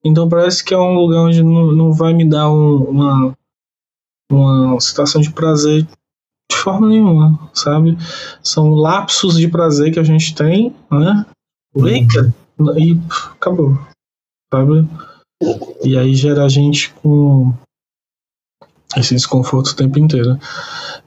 [0.04, 3.38] Então parece que é um lugar onde não, não vai me dar um, uma,
[4.32, 5.88] uma situação de prazer
[6.52, 7.98] de forma nenhuma, sabe?
[8.44, 11.26] São lapsos de prazer que a gente tem, né?
[11.76, 12.34] Eita!
[12.78, 12.98] E
[13.34, 13.78] acabou,
[14.54, 14.88] sabe?
[15.84, 17.54] E aí gera a gente com
[18.96, 20.38] esse desconforto o tempo inteiro.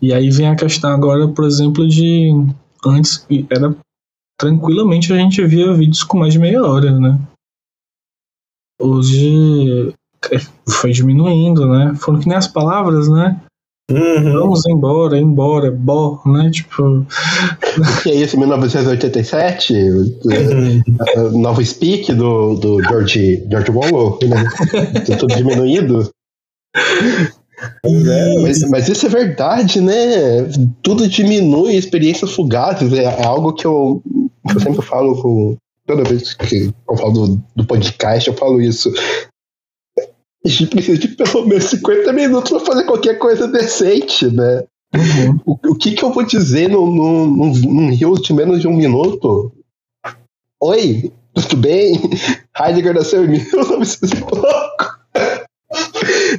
[0.01, 2.31] E aí vem a questão agora, por exemplo, de
[2.85, 3.75] antes era
[4.39, 7.19] tranquilamente a gente via vídeos com mais de meia hora, né?
[8.81, 9.93] Hoje
[10.31, 10.39] é,
[10.71, 11.95] foi diminuindo, né?
[11.97, 13.41] Foram que nem as palavras, né?
[13.91, 14.33] Uhum.
[14.33, 16.51] Vamos embora, embora, bom, né?
[16.51, 17.07] Tipo.
[18.03, 19.73] Que é isso, 1987?
[19.73, 20.83] Uhum.
[21.41, 24.45] Novo speak do, do George, George Orwell, né?
[25.19, 26.11] Tudo diminuído.
[27.85, 29.95] É, mas, mas, isso é verdade, né?
[30.83, 32.93] Tudo diminui, experiências fugazes.
[32.93, 34.03] É, é algo que eu,
[34.49, 38.61] que eu sempre falo com, toda vez que eu falo do, do podcast, eu falo
[38.61, 38.93] isso
[40.49, 44.65] a gente precisa de pelo menos 50 minutos para fazer qualquer coisa decente, né?
[44.95, 45.41] Uhum.
[45.45, 48.75] O, o, que que eu vou dizer num, num, num rio de menos de um
[48.75, 49.53] minuto?
[50.61, 52.01] Oi, tudo bem?
[52.59, 54.99] Heidegger nasceu em 1900 e pouco.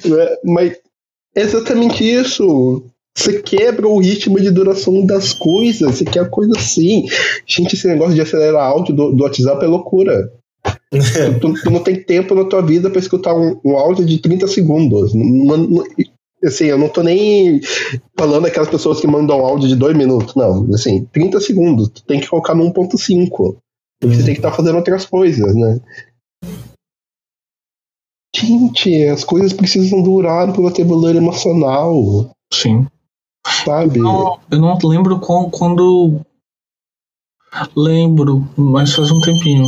[0.05, 0.37] né?
[0.43, 0.77] Mas
[1.35, 2.83] é exatamente isso.
[3.15, 5.97] Você quebra o ritmo de duração das coisas.
[5.97, 7.05] Você quer coisa assim.
[7.45, 10.31] Gente, esse negócio de acelerar áudio do, do WhatsApp é loucura
[11.39, 14.47] tu, tu, não tem tempo na tua vida para escutar um, um, áudio de 30
[14.47, 15.13] segundos.
[15.13, 15.83] Não, não,
[16.43, 17.61] assim, eu não tô nem
[18.17, 20.35] falando aquelas pessoas que mandam áudio de 2 minutos.
[20.35, 21.89] Não, assim, 30 segundos.
[21.89, 23.57] Tu tem que colocar no 1.5.
[24.01, 25.79] Porque você tem que estar fazendo outras coisas, né?
[28.35, 32.87] Gente, as coisas precisam durar pelo tabuleiro emocional, Sim.
[33.65, 33.99] sabe?
[33.99, 36.21] Não, eu não lembro quando.
[37.75, 39.65] Lembro, mas faz um tempinho.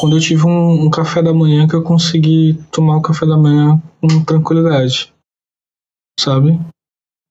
[0.00, 3.36] Quando eu tive um, um café da manhã que eu consegui tomar o café da
[3.36, 5.12] manhã com tranquilidade.
[6.18, 6.58] Sabe?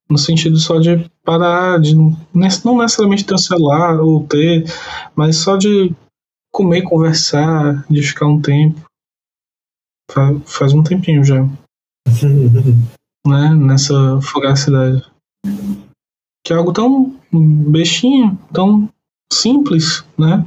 [0.10, 4.66] No sentido só de parar, de não necessariamente ter celular ou ter,
[5.16, 5.94] mas só de
[6.52, 8.82] comer, conversar, de ficar um tempo.
[10.12, 11.44] Fa- Faz um tempinho já,
[13.26, 13.54] né?
[13.56, 15.04] Nessa fugacidade
[16.46, 18.90] que é algo tão bestinho, tão
[19.32, 20.44] simples, né?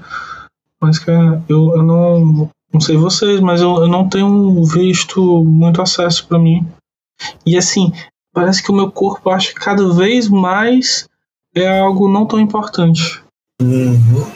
[0.83, 5.45] Mas que é- eu, eu não, não sei vocês, mas eu, eu não tenho visto
[5.45, 6.67] muito acesso para mim.
[7.47, 7.93] E assim,
[8.35, 11.09] parece que o meu corpo acha que cada vez mais
[11.55, 13.23] é algo não tão importante.
[13.61, 14.27] Uhum.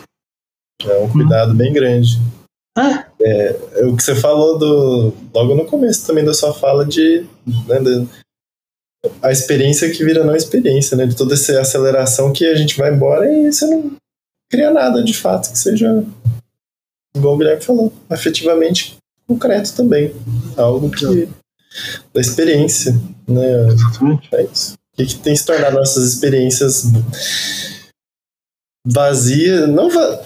[0.84, 2.18] É um cuidado bem grande.
[2.78, 7.26] É, É o que você falou do logo no começo também da sua fala de
[7.66, 8.06] né, da-
[9.22, 11.06] a experiência que vira não experiência, né?
[11.06, 13.92] De toda essa aceleração que a gente vai embora e você não
[14.50, 16.04] cria nada de fato que seja
[17.16, 20.14] igual o Guilherme falou, afetivamente concreto também,
[20.56, 21.28] algo que
[22.14, 22.92] da experiência,
[23.26, 23.68] né?
[23.68, 24.28] exatamente.
[24.32, 24.74] É isso.
[24.74, 26.84] O que, que tem se tornado nossas experiências
[28.86, 29.68] vazias?
[29.68, 30.22] Não va...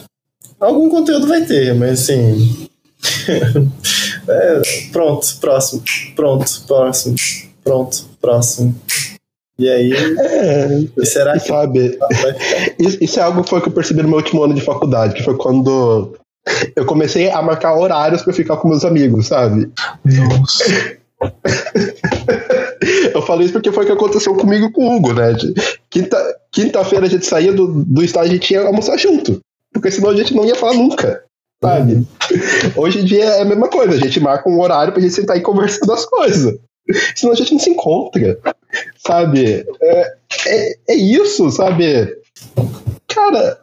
[0.60, 2.68] Algum conteúdo vai ter, mas assim.
[4.28, 4.62] é,
[4.92, 5.82] pronto, próximo.
[6.14, 7.16] Pronto, próximo.
[7.64, 8.80] Pronto, próximo.
[9.60, 11.98] E aí, É, será que sabe,
[12.78, 15.22] isso, é algo que foi que eu percebi no meu último ano de faculdade, que
[15.22, 16.14] foi quando
[16.74, 19.70] eu comecei a marcar horários pra ficar com meus amigos, sabe?
[20.02, 20.64] Nossa.
[23.12, 25.34] Eu falei isso porque foi o que aconteceu comigo e com o Hugo, né?
[25.34, 25.52] De
[25.90, 26.16] Quinta,
[26.50, 29.38] quinta-feira a gente saía do, do estágio e a gente ia almoçar junto.
[29.70, 31.22] Porque senão a gente não ia falar nunca.
[31.62, 32.06] Sabe?
[32.74, 35.36] Hoje em dia é a mesma coisa, a gente marca um horário pra gente sentar
[35.36, 36.58] e conversar das coisas.
[37.14, 38.38] Senão a gente não se encontra.
[38.98, 39.66] Sabe?
[39.82, 40.14] É,
[40.46, 42.16] é, é isso, sabe?
[43.08, 43.60] Cara,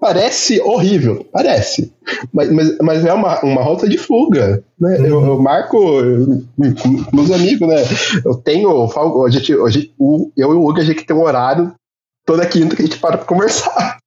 [0.00, 1.92] parece horrível, parece.
[2.32, 4.62] Mas, mas, mas é uma, uma rota de fuga.
[4.78, 4.98] Né?
[5.00, 6.42] Eu, eu marco eu-
[6.80, 7.76] com meus amigos, né?
[8.24, 8.70] Eu tenho.
[9.24, 11.74] A gente, a gente, o, eu e o Hugo, a gente tem um horário
[12.26, 13.98] toda quinta que a gente para pra conversar.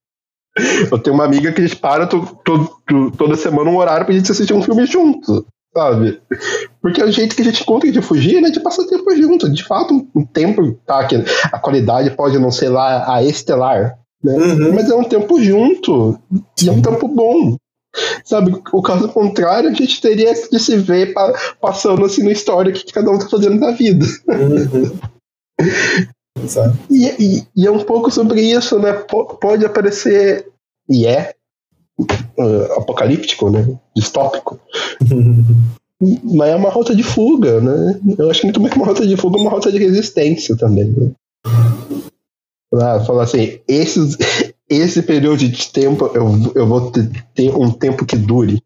[0.92, 4.06] Eu tenho uma amiga que a gente para to, to- to- toda semana um horário
[4.08, 5.46] pra gente assistir um filme junto,
[5.76, 6.22] sabe?
[6.82, 8.50] Porque é o jeito que a gente encontra de fugir, né?
[8.50, 9.50] De passar tempo junto.
[9.50, 11.06] De fato, um, tempo, tá?
[11.06, 11.16] Que
[11.52, 14.74] a qualidade pode não ser lá a estelar, Uhum.
[14.74, 16.20] mas é um tempo junto.
[16.64, 17.56] E é um tempo bom.
[18.24, 22.72] Sabe, o caso contrário, a gente teria de se ver pa- passando assim na história
[22.72, 24.06] que cada um tá fazendo da vida.
[24.28, 24.98] Uhum.
[26.90, 28.94] E, e- e é um pouco sobre isso, né?
[28.94, 30.48] P- pode aparecer,
[30.88, 31.34] e é,
[32.00, 33.78] uh, apocalíptico, né?
[33.96, 34.60] Distópico.
[36.00, 38.00] Mas é uma rota de fuga, né?
[38.20, 40.90] Eu acho muito mais que uma rota de fuga, uma rota de resistência também.
[40.90, 41.12] Né?
[42.76, 44.16] Ah, falar assim, esses,
[44.70, 48.62] esse período de tempo eu, eu vou ter, ter um tempo que dure,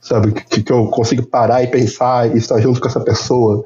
[0.00, 0.32] sabe?
[0.32, 3.64] Que, que eu consigo parar e pensar e estar junto com essa pessoa,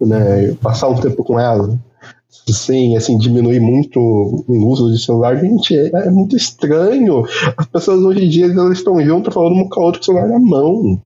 [0.00, 0.54] né?
[0.62, 1.76] Passar um tempo com ela.
[2.50, 7.24] Sim, assim, diminuir muito o uso de celular, gente, é, é muito estranho.
[7.56, 10.06] As pessoas hoje em dia elas estão juntas falando um com a outra com o
[10.06, 11.00] celular na mão.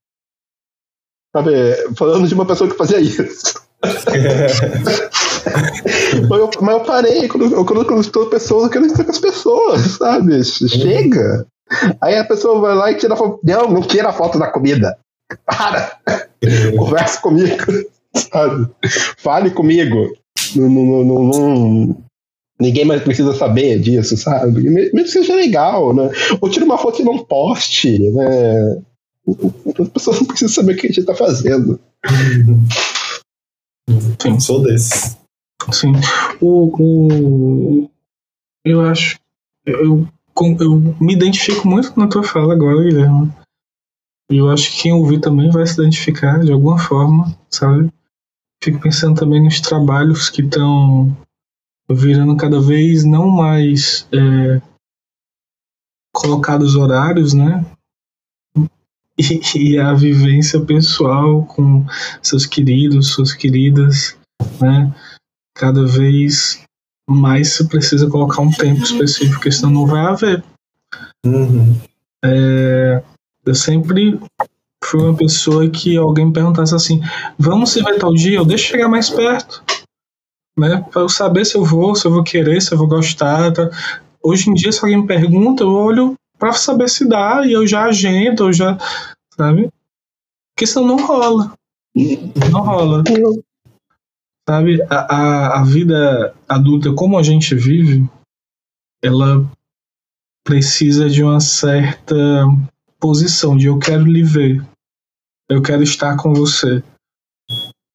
[1.34, 1.52] Sabe,
[1.96, 3.22] falando de uma pessoa que fazia isso.
[6.28, 9.10] mas, eu, mas eu parei, quando, eu, quando eu estou pessoas, eu quero estar com
[9.10, 10.42] as pessoas, sabe?
[10.44, 11.46] Chega.
[12.00, 13.40] Aí a pessoa vai lá e tira a foto.
[13.42, 14.96] Não, não tira a foto da comida.
[15.44, 15.98] Para!
[16.78, 17.64] Converse comigo,
[18.14, 18.70] sabe?
[19.18, 20.12] Fale comigo.
[20.54, 22.04] Não, não, não, não-
[22.60, 24.62] ninguém mais precisa saber disso, sabe?
[24.68, 26.10] Mesmo que seja legal, né?
[26.40, 28.82] Ou tira uma foto e não poste, né?
[29.80, 31.78] As pessoas não precisam saber o que a gente tá fazendo.
[34.20, 34.40] Sim.
[34.40, 35.16] Sou desses.
[35.72, 35.92] Sim.
[36.40, 37.90] O, o,
[38.64, 39.18] eu acho.
[39.64, 40.06] Eu,
[40.60, 43.32] eu me identifico muito na tua fala agora, Guilherme.
[44.30, 47.88] E eu acho que quem ouvir também vai se identificar de alguma forma, sabe?
[48.62, 51.16] Fico pensando também nos trabalhos que estão
[51.90, 54.60] virando cada vez não mais é,
[56.12, 57.64] colocados horários, né?
[59.18, 61.86] E, e a vivência pessoal com
[62.22, 64.14] seus queridos, suas queridas,
[64.60, 64.94] né?
[65.56, 66.62] cada vez
[67.08, 70.44] mais se precisa colocar um tempo específico, porque senão não vai haver.
[71.24, 71.80] Uhum.
[73.44, 74.20] Eu sempre
[74.84, 77.00] fui uma pessoa que alguém me perguntasse assim:
[77.38, 78.38] vamos se ver tal dia?
[78.38, 79.62] Eu deixo chegar mais perto,
[80.58, 80.84] né?
[80.90, 83.52] Para eu saber se eu vou, se eu vou querer, se eu vou gostar.
[83.52, 83.70] Tá?
[84.22, 87.66] Hoje em dia, se alguém me pergunta, eu olho para saber se dá e eu
[87.66, 88.76] já agento, eu já,
[89.34, 89.70] sabe?
[90.54, 91.54] Porque senão não rola.
[92.50, 93.02] Não rola.
[94.48, 98.08] Sabe, a, a, a vida adulta, como a gente vive,
[99.02, 99.44] ela
[100.44, 102.14] precisa de uma certa
[102.98, 104.64] posição de eu quero lhe ver,
[105.48, 106.82] eu quero estar com você.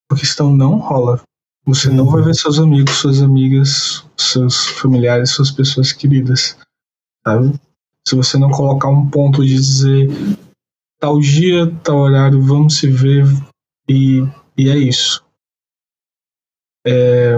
[0.10, 1.22] Porque senão não rola.
[1.66, 6.58] Você não vai ver seus amigos, suas amigas, seus familiares, suas pessoas queridas,
[7.26, 7.54] sabe?
[8.08, 10.10] Se você não colocar um ponto de dizer
[11.00, 13.26] tal dia, tal horário, vamos se ver
[13.88, 14.22] e,
[14.58, 15.24] e é isso.
[16.86, 17.36] É,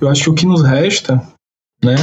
[0.00, 1.16] eu acho que o que nos resta,
[1.82, 1.96] né,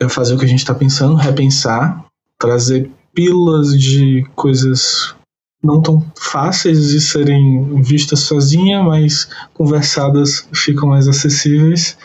[0.00, 2.04] é fazer o que a gente está pensando, repensar,
[2.38, 5.14] trazer pilas de coisas
[5.62, 11.98] não tão fáceis de serem vistas sozinha, mas conversadas ficam mais acessíveis,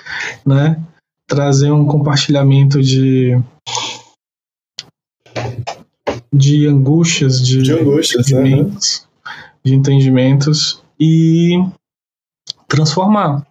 [0.45, 0.83] né?
[1.27, 3.39] Trazer um compartilhamento de
[6.33, 8.39] de angústias, de, De angústias, né?
[8.39, 9.07] entendimentos,
[9.63, 11.63] de entendimentos e
[12.67, 13.45] transformar,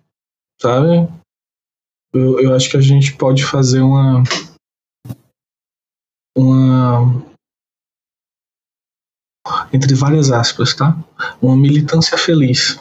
[0.61, 1.09] sabe?
[2.13, 4.23] Eu, eu acho que a gente pode fazer uma
[6.37, 7.23] uma
[9.73, 10.97] entre várias aspas, tá?
[11.41, 12.79] Uma militância feliz.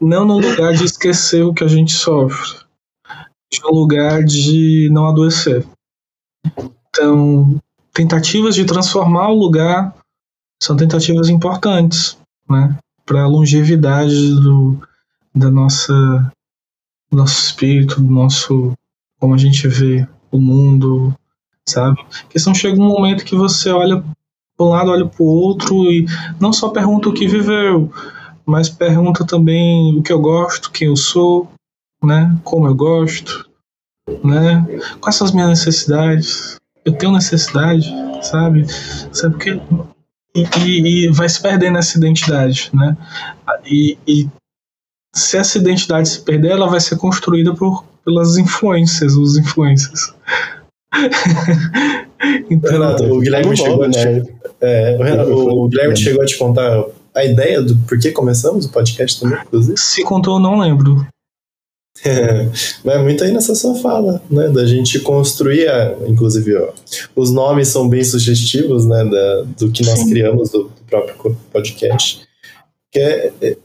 [0.00, 2.60] Não no lugar de esquecer o que a gente sofre,
[3.04, 5.66] mas no lugar de não adoecer.
[6.88, 7.60] Então,
[7.92, 9.96] tentativas de transformar o lugar
[10.62, 12.18] são tentativas importantes,
[12.48, 12.78] né?
[13.04, 14.80] Para a longevidade do,
[15.34, 16.32] da nossa
[17.10, 18.72] nosso espírito, do nosso
[19.18, 21.14] como a gente vê o mundo,
[21.66, 21.98] sabe?
[22.22, 24.02] Porque senão chega um momento que você olha
[24.56, 26.06] para um lado, olha para o outro e
[26.40, 27.90] não só pergunta o que viveu,
[28.44, 31.50] mas pergunta também o que eu gosto, quem eu sou,
[32.02, 32.36] né?
[32.44, 33.48] Como eu gosto,
[34.22, 34.66] né?
[35.00, 36.58] Quais são as minhas necessidades?
[36.84, 37.90] Eu tenho necessidade,
[38.22, 38.66] sabe?
[39.12, 39.60] Sabe porque
[40.34, 42.96] e, e, e vai se perdendo essa identidade, né?
[43.64, 44.28] E, e
[45.16, 50.12] se essa identidade se perder, ela vai ser construída por, pelas influências, os influencers.
[52.50, 54.22] então, Renato, o Guilherme chegou bom, a te, né?
[54.60, 58.66] é, o, Renato- o Guilherme chegou a te contar a ideia do por que começamos
[58.66, 59.78] o podcast também, inclusive.
[59.78, 61.06] se contou, eu não lembro.
[62.84, 64.48] Vai muito aí nessa sua fala, né?
[64.50, 66.68] Da gente construir, a- inclusive, ó,
[67.16, 69.02] os nomes são bem sugestivos, né?
[69.02, 70.10] Da, do que nós Sim.
[70.10, 72.20] criamos do, do próprio podcast,
[72.92, 73.56] que é, é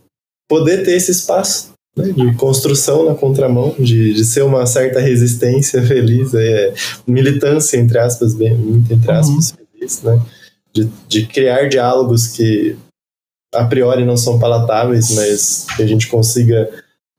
[0.52, 5.82] poder ter esse espaço né, de construção na contramão, de, de ser uma certa resistência
[5.88, 6.74] feliz, é,
[7.08, 9.18] militância, entre aspas, bem, muito entre Uhum.
[9.18, 10.22] aspas, feliz, né?
[10.74, 12.76] De, de criar diálogos que
[13.54, 16.70] a priori não são palatáveis, mas que a gente consiga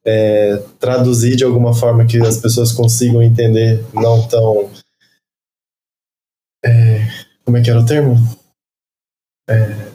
[0.04, 4.70] é, traduzir de alguma forma que as pessoas consigam entender, não tão.
[6.64, 7.06] é,
[7.44, 8.16] como é que era o termo?
[9.48, 9.90] É,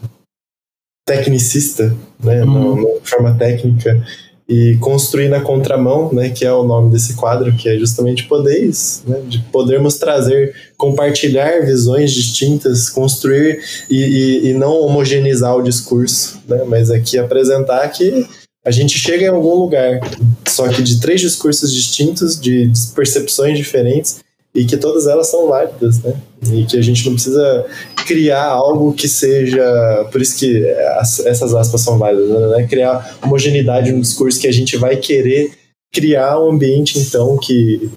[1.08, 2.44] tecnicista, né?
[2.44, 2.76] Uhum.
[2.76, 4.06] Não de forma técnica.
[4.50, 6.30] E construir na contramão, né?
[6.30, 9.22] Que é o nome desse quadro, que é justamente poder isso, né?
[9.28, 16.64] De podermos trazer, compartilhar visões distintas, construir e, e, e não homogeneizar o discurso, né?
[16.68, 18.28] Mas aqui apresentar que
[18.66, 20.02] a gente chega em algum lugar,
[20.46, 24.20] só que de três discursos distintos, de percepções diferentes,
[24.58, 26.14] e que todas elas são válidas, né?
[26.52, 27.66] E que a gente não precisa
[28.08, 29.64] criar algo que seja.
[30.12, 30.68] Por isso que
[31.00, 32.62] as- essas aspas são válidas, né?
[32.64, 35.52] É Criar homogeneidade no discurso que a gente vai querer
[35.94, 37.90] criar um ambiente, então, que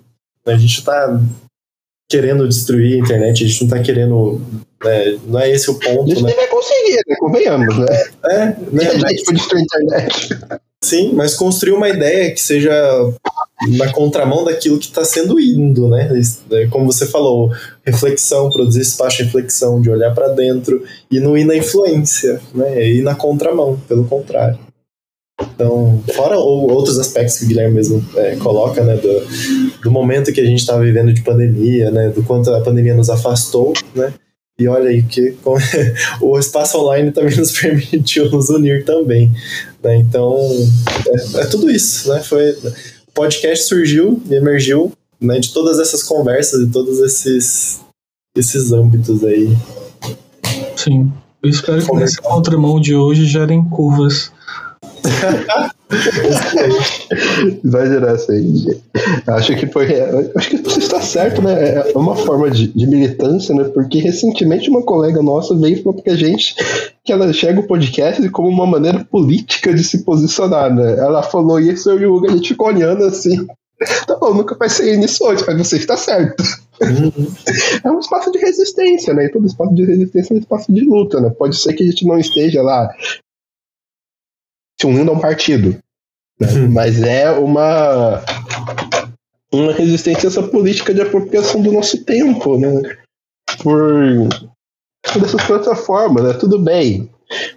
[0.47, 1.21] a gente está
[2.09, 4.41] querendo destruir a internet, a gente não está querendo.
[4.83, 6.33] né, não é esse o A ponto, gente né?
[6.35, 7.17] vai conseguir, né?
[7.19, 7.87] Convenhamos, né?
[8.25, 8.91] É, né?
[8.95, 10.29] a Mas- gente foi destruir a internet.
[10.83, 12.73] Sim, mas construir uma ideia que seja
[13.69, 16.11] na contramão daquilo que está sendo indo, né?
[16.51, 16.67] Né?
[16.71, 17.51] Como você falou,
[17.85, 22.87] reflexão, produzir espaço de reflexão, de olhar para dentro e não ir na influência, né?
[22.87, 24.59] E ir na contramão, pelo contrário.
[25.55, 28.97] Então, fora ou- outros aspectos que o Guilherme mesmo é, coloca, né?
[28.97, 32.09] Do, do momento que a gente está vivendo de pandemia, né?
[32.11, 34.13] Do quanto a pandemia nos afastou, né?
[34.59, 35.35] E olha aí que
[36.21, 39.33] o espaço online também nos permitiu nos unir também.
[39.83, 39.97] né?
[39.97, 40.37] Então,
[41.09, 42.21] é, é tudo isso, né?
[42.23, 42.55] Foi,
[43.21, 47.79] podcast surgiu e emergiu né, de todas essas conversas e todos esses,
[48.35, 49.55] esses âmbitos aí.
[50.75, 51.13] Sim.
[51.43, 54.33] Eu espero que nessa contramão de hoje gerem curvas.
[57.65, 58.81] Vai gerar isso aí.
[59.27, 59.87] Acho que foi.
[60.37, 61.91] Acho que você está certo, né?
[61.91, 63.65] É uma forma de, de militância, né?
[63.65, 66.55] Porque recentemente uma colega nossa veio e falou pra gente
[67.05, 70.99] que ela enxerga o podcast como uma maneira política de se posicionar, né?
[70.99, 73.47] Ela falou isso eu e o Hugo, a gente ficou olhando assim.
[74.07, 76.43] Tá bom, nunca vai ser nisso hoje, mas você está certo.
[76.83, 77.11] Uhum.
[77.83, 79.27] É um espaço de resistência, né?
[79.27, 81.31] E todo espaço de resistência é um espaço de luta, né?
[81.31, 82.89] Pode ser que a gente não esteja lá
[84.81, 85.77] se unindo a um partido,
[86.41, 86.49] né?
[86.53, 86.71] Uhum.
[86.71, 88.25] mas é uma
[89.53, 92.83] uma resistência a essa política de apropriação do nosso tempo, né?
[93.63, 94.29] Por,
[95.13, 96.33] por essas plataformas, né?
[96.35, 97.11] Tudo bem.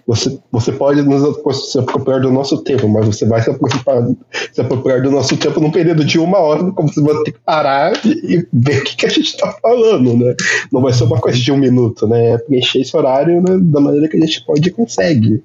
[0.06, 4.06] Você, você pode nos se apropriar do nosso tempo, mas você vai se apropriar,
[4.52, 7.40] se apropriar do nosso tempo num período de uma hora, como você vai ter que
[7.40, 10.34] parar e ver o que, que a gente está falando, né?
[10.70, 12.32] Não vai ser uma coisa de um minuto, né?
[12.32, 15.42] É preencher esse horário né, da maneira que a gente pode e consegue.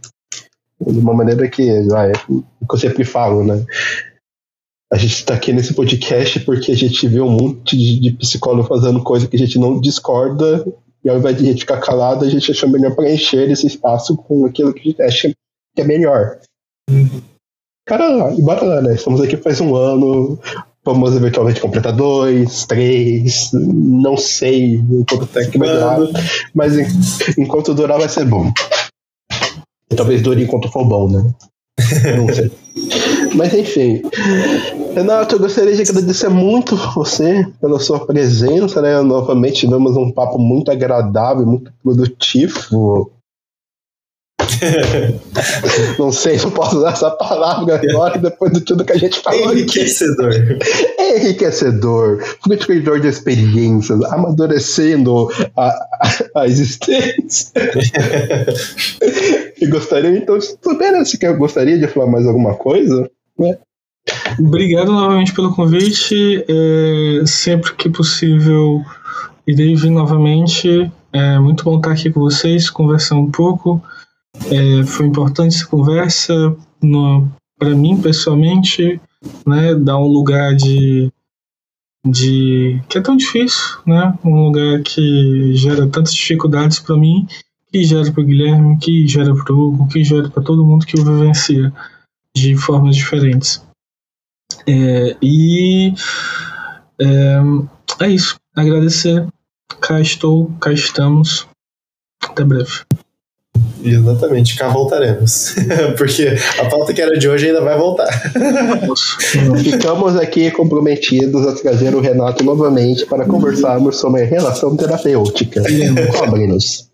[0.81, 3.65] De uma maneira que, ah, é, que eu sempre falo, né?
[4.91, 8.67] A gente está aqui nesse podcast porque a gente vê um monte de, de psicólogo
[8.67, 10.65] fazendo coisa que a gente não discorda
[11.03, 14.17] e ao invés de a gente ficar calado, a gente achou melhor preencher esse espaço
[14.17, 15.29] com aquilo que a gente acha
[15.75, 16.39] que é melhor.
[17.85, 18.95] Cara, lá, e bora lá, né?
[18.95, 20.39] Estamos aqui faz um ano.
[20.83, 25.99] Vamos eventualmente completar dois, três, não sei quanto tempo vai durar.
[26.55, 28.51] Mas en- enquanto durar vai ser bom.
[29.91, 31.33] E talvez dure enquanto for bom, né?
[32.17, 32.51] Não sei.
[33.35, 34.01] Mas enfim.
[34.93, 39.01] Renato, eu gostaria de agradecer muito você pela sua presença, né?
[39.01, 43.11] Novamente tivemos um papo muito agradável, muito produtivo.
[45.97, 49.19] Não sei se eu posso usar essa palavra agora, depois de tudo que a gente
[49.19, 49.53] falou.
[49.53, 50.33] Enriquecedor.
[50.97, 57.51] É enriquecedor, frutificador de experiências, amadurecendo a, a, a existência.
[59.59, 63.09] e gostaria, então, de saber, né, se quer, gostaria de falar mais alguma coisa?
[64.39, 66.43] Obrigado novamente pelo convite.
[66.47, 68.83] É, sempre que possível,
[69.47, 70.91] irei vir novamente.
[71.11, 73.81] É muito bom estar aqui com vocês, conversar um pouco.
[74.51, 76.55] É, foi importante essa conversa
[77.57, 78.99] para mim, pessoalmente,
[79.45, 79.75] né?
[79.75, 81.11] Dar um lugar de,
[82.05, 82.81] de.
[82.87, 84.17] que é tão difícil, né?
[84.23, 87.27] Um lugar que gera tantas dificuldades para mim,
[87.71, 90.85] que gera para o Guilherme, que gera para o Hugo, que gera para todo mundo
[90.85, 91.73] que o vivencia
[92.35, 93.63] de formas diferentes.
[94.65, 95.93] É, e
[96.99, 98.35] é, é isso.
[98.55, 99.27] Agradecer.
[99.81, 101.47] Cá estou, cá estamos.
[102.23, 102.83] Até breve.
[103.83, 105.55] Exatamente, cá voltaremos.
[105.97, 108.09] Porque a pauta que era de hoje ainda vai voltar.
[109.63, 115.63] Ficamos aqui comprometidos a trazer o Renato novamente para conversarmos sobre relação terapêutica.
[116.17, 116.89] Cobre-nos.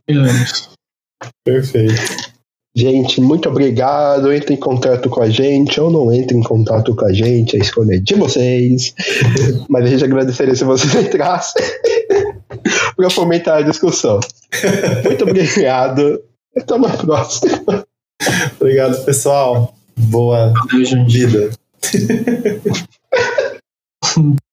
[1.43, 2.35] Perfeito.
[2.77, 4.33] Gente, muito obrigado.
[4.33, 7.59] Entre em contato com a gente ou não entre em contato com a gente, a
[7.59, 8.93] escolha é de vocês.
[9.69, 11.63] Mas a gente agradeceria se vocês entrassem
[12.97, 14.19] para fomentar a discussão.
[15.05, 16.21] Muito obrigado.
[16.57, 17.85] Até uma próxima.
[18.59, 19.73] Obrigado, pessoal.
[19.97, 20.53] Boa
[21.07, 21.51] vida.